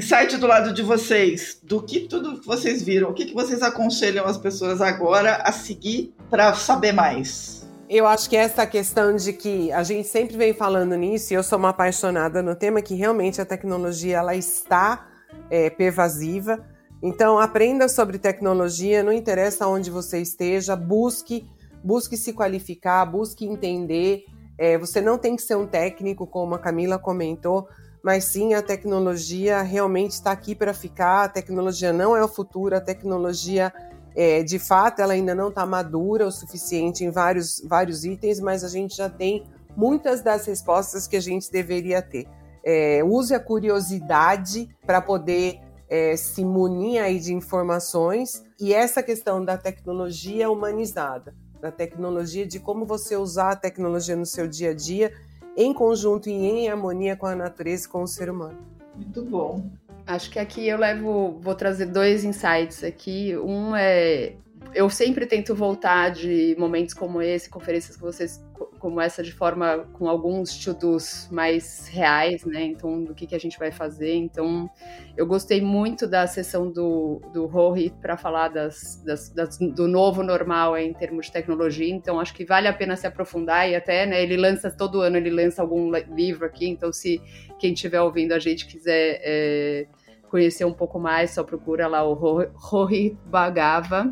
[0.00, 4.24] Insight do lado de vocês, do que tudo vocês viram, o que, que vocês aconselham
[4.24, 7.68] as pessoas agora a seguir para saber mais?
[7.86, 11.42] Eu acho que essa questão de que a gente sempre vem falando nisso, e eu
[11.42, 15.06] sou uma apaixonada no tema, que realmente a tecnologia ela está
[15.50, 16.64] é, pervasiva.
[17.02, 21.46] Então aprenda sobre tecnologia, não interessa onde você esteja, busque,
[21.84, 24.24] busque se qualificar, busque entender.
[24.56, 27.68] É, você não tem que ser um técnico, como a Camila comentou,
[28.02, 31.24] mas sim a tecnologia realmente está aqui para ficar.
[31.24, 33.72] A tecnologia não é o futuro, a tecnologia,
[34.14, 38.64] é, de fato, ela ainda não está madura o suficiente em vários, vários itens, mas
[38.64, 39.44] a gente já tem
[39.76, 42.26] muitas das respostas que a gente deveria ter.
[42.64, 49.44] É, use a curiosidade para poder é, se munir aí de informações e essa questão
[49.44, 54.74] da tecnologia humanizada, da tecnologia, de como você usar a tecnologia no seu dia a
[54.74, 55.12] dia,
[55.56, 58.58] em conjunto e em harmonia com a natureza e com o ser humano.
[58.94, 59.70] Muito bom.
[60.06, 63.36] Acho que aqui eu levo, vou trazer dois insights aqui.
[63.36, 64.34] Um é
[64.74, 68.40] eu sempre tento voltar de momentos como esse, conferências com vocês
[68.80, 72.64] como essa, de forma com alguns to-dos mais reais, né?
[72.64, 74.14] Então, do que, que a gente vai fazer.
[74.14, 74.68] Então,
[75.16, 80.22] eu gostei muito da sessão do, do Rory para falar das, das, das, do novo
[80.22, 81.94] normal em termos de tecnologia.
[81.94, 84.22] Então, acho que vale a pena se aprofundar e até, né?
[84.22, 86.66] Ele lança todo ano, ele lança algum livro aqui.
[86.66, 87.20] Então, se
[87.58, 89.86] quem estiver ouvindo a gente quiser é,
[90.30, 94.10] conhecer um pouco mais, só procura lá o Rory Bagava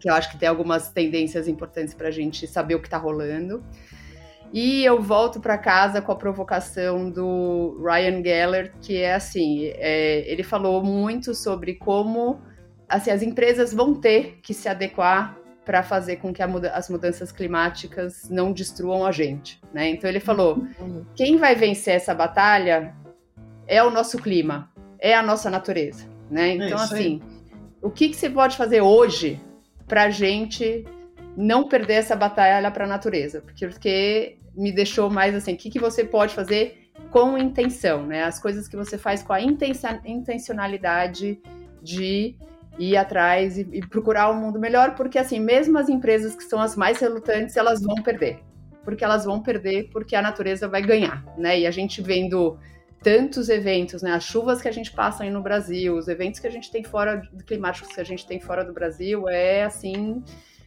[0.00, 2.96] que eu acho que tem algumas tendências importantes para a gente saber o que está
[2.96, 3.62] rolando.
[4.52, 10.24] E eu volto para casa com a provocação do Ryan Geller, que é assim, é,
[10.26, 12.40] ele falou muito sobre como
[12.88, 17.30] assim, as empresas vão ter que se adequar para fazer com que muda as mudanças
[17.30, 19.60] climáticas não destruam a gente.
[19.72, 19.90] Né?
[19.90, 20.66] Então ele falou:
[21.14, 22.92] quem vai vencer essa batalha
[23.68, 26.08] é o nosso clima, é a nossa natureza.
[26.28, 26.54] Né?
[26.54, 27.22] Então, é assim,
[27.80, 29.40] o que, que você pode fazer hoje
[29.90, 30.86] para a gente
[31.36, 35.80] não perder essa batalha para a natureza, porque, me deixou mais assim, o que, que
[35.80, 38.22] você pode fazer com intenção, né?
[38.22, 41.40] As coisas que você faz com a intencionalidade
[41.82, 42.36] de
[42.78, 46.60] ir atrás e, e, procurar um mundo melhor, porque assim, mesmo as empresas que são
[46.60, 48.38] as mais relutantes, elas vão perder.
[48.84, 51.58] Porque elas vão perder porque a natureza vai ganhar, né?
[51.58, 52.56] E a gente vendo
[53.02, 54.12] tantos eventos, né?
[54.12, 56.84] As chuvas que a gente passa aí no Brasil, os eventos que a gente tem
[56.84, 60.22] fora climáticos que a gente tem fora do Brasil, é assim.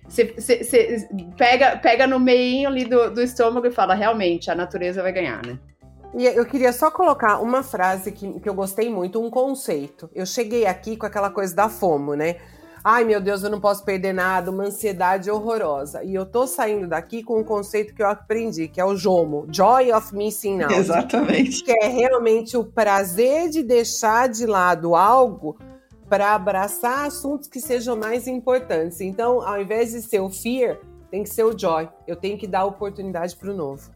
[0.07, 1.07] Você
[1.37, 5.45] pega, pega no meio ali do, do estômago e fala, realmente, a natureza vai ganhar,
[5.45, 5.57] né?
[6.15, 10.09] E eu queria só colocar uma frase que, que eu gostei muito, um conceito.
[10.13, 12.35] Eu cheguei aqui com aquela coisa da FOMO, né?
[12.83, 16.03] Ai meu Deus, eu não posso perder nada, uma ansiedade horrorosa.
[16.03, 19.47] E eu tô saindo daqui com um conceito que eu aprendi, que é o JOMO,
[19.49, 20.73] Joy of Missing Out.
[20.75, 21.63] Exatamente.
[21.63, 25.57] Que é realmente o prazer de deixar de lado algo
[26.09, 29.01] para abraçar assuntos que sejam mais importantes.
[29.01, 30.77] Então, ao invés de ser o fear,
[31.09, 31.87] tem que ser o joy.
[32.07, 33.89] Eu tenho que dar oportunidade para o novo.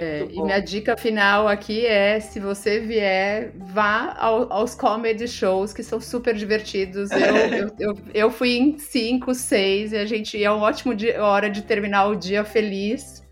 [0.00, 5.72] É, e minha dica final aqui é: se você vier, vá ao, aos comedy shows,
[5.72, 7.10] que são super divertidos.
[7.10, 7.18] Eu,
[7.52, 11.50] eu, eu, eu, fui em cinco, seis, e a gente é um ótimo dia, hora
[11.50, 13.22] de terminar o dia feliz.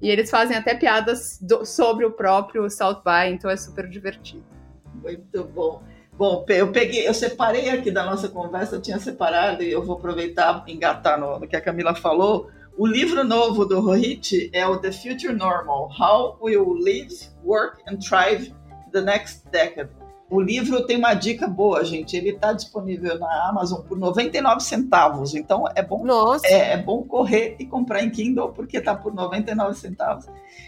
[0.00, 4.44] E eles fazem até piadas do, sobre o próprio South By, então é super divertido.
[4.94, 5.82] Muito bom.
[6.12, 9.96] Bom, eu peguei, eu separei aqui da nossa conversa, eu tinha separado e eu vou
[9.96, 14.78] aproveitar engatar no, no que a Camila falou o livro novo do Rohit é o
[14.78, 18.54] The Future Normal: How We Will Live, Work and Thrive
[18.92, 19.90] the Next Decade.
[20.30, 22.16] O livro tem uma dica boa, gente.
[22.16, 25.34] Ele está disponível na Amazon por 99 centavos.
[25.34, 26.04] Então é bom,
[26.44, 30.26] é, é, bom correr e comprar em Kindle porque está por 99 centavos.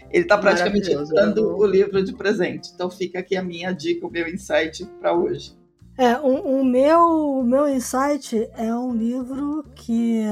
[0.09, 2.71] Ele está praticamente dando o livro de presente.
[2.73, 5.55] Então fica aqui a minha dica, o meu insight para hoje.
[5.97, 6.99] É, o, o, meu,
[7.39, 10.23] o meu insight é um livro que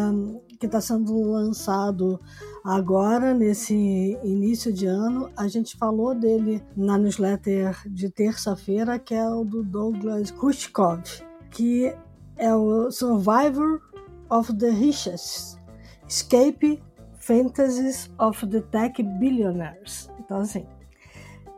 [0.59, 2.19] que está sendo lançado
[2.65, 3.73] agora, nesse
[4.23, 5.31] início de ano.
[5.37, 11.01] A gente falou dele na newsletter de terça-feira, que é o do Douglas Krushkov,
[11.49, 11.95] que
[12.35, 13.79] é o Survivor
[14.29, 15.57] of the Richest,
[16.07, 16.83] Escape
[17.17, 20.09] Fantasies of the Tech Billionaires.
[20.19, 20.65] Então, assim,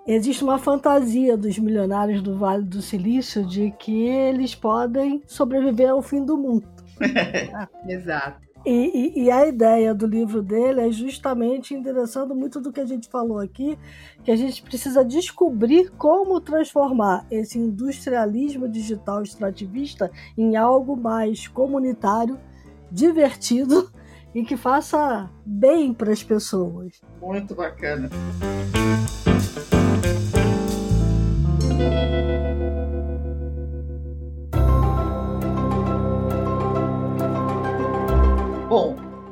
[0.05, 6.03] existe uma fantasia dos milionários do Vale do Silício de que eles podem sobreviver ao
[6.03, 6.67] fim do mundo.
[7.87, 8.50] Exato.
[8.65, 8.69] E,
[9.19, 13.09] e, e, a ideia do livro dele é justamente endereçando muito do que a gente
[13.09, 13.77] falou aqui,
[14.23, 22.39] que a gente precisa descobrir como transformar esse industrialismo digital extrativista em algo mais comunitário,
[22.91, 23.91] divertido
[24.33, 27.01] e que faça bem para as pessoas.
[27.19, 28.09] Muito bacana.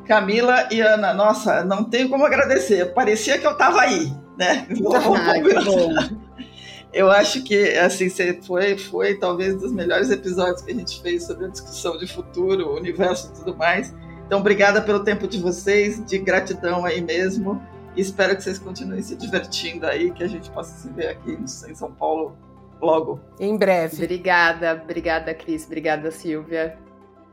[0.09, 2.93] Camila e Ana, nossa, não tenho como agradecer.
[2.95, 4.67] Parecia que eu estava aí, né?
[4.91, 6.09] Ah,
[6.91, 11.27] eu acho que assim você foi foi talvez dos melhores episódios que a gente fez
[11.27, 13.93] sobre a discussão de futuro, universo e tudo mais.
[14.25, 17.61] Então, obrigada pelo tempo de vocês, de gratidão aí mesmo.
[17.95, 21.33] E espero que vocês continuem se divertindo aí, que a gente possa se ver aqui
[21.33, 22.35] em São Paulo
[22.81, 23.19] logo.
[23.39, 24.03] Em breve.
[24.03, 26.75] Obrigada, obrigada, Cris, obrigada, Silvia.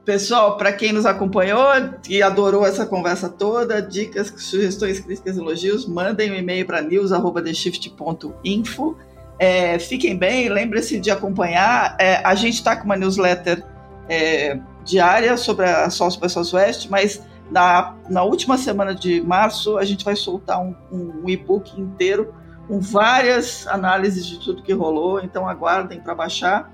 [0.07, 1.67] Pessoal, para quem nos acompanhou
[2.09, 8.97] e adorou essa conversa toda, dicas, sugestões, críticas, elogios, mandem um e-mail para news@theshift.info.
[9.37, 11.97] É, fiquem bem, lembre-se de acompanhar.
[11.99, 13.65] É, a gente está com uma newsletter
[14.09, 19.85] é, diária sobre a South by Southwest, mas na, na última semana de março a
[19.85, 22.33] gente vai soltar um, um e-book inteiro
[22.69, 26.73] com várias análises de tudo que rolou, então aguardem para baixar.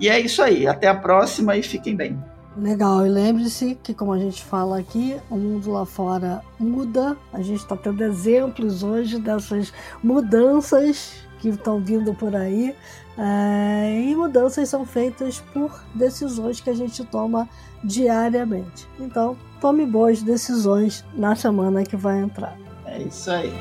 [0.00, 2.33] E é isso aí, até a próxima e fiquem bem.
[2.56, 7.16] Legal, e lembre-se que, como a gente fala aqui, o mundo lá fora muda.
[7.32, 12.74] A gente está tendo exemplos hoje dessas mudanças que estão vindo por aí.
[13.18, 17.48] É, e mudanças são feitas por decisões que a gente toma
[17.82, 18.88] diariamente.
[19.00, 22.56] Então, tome boas decisões na semana que vai entrar.
[22.86, 23.52] É isso aí.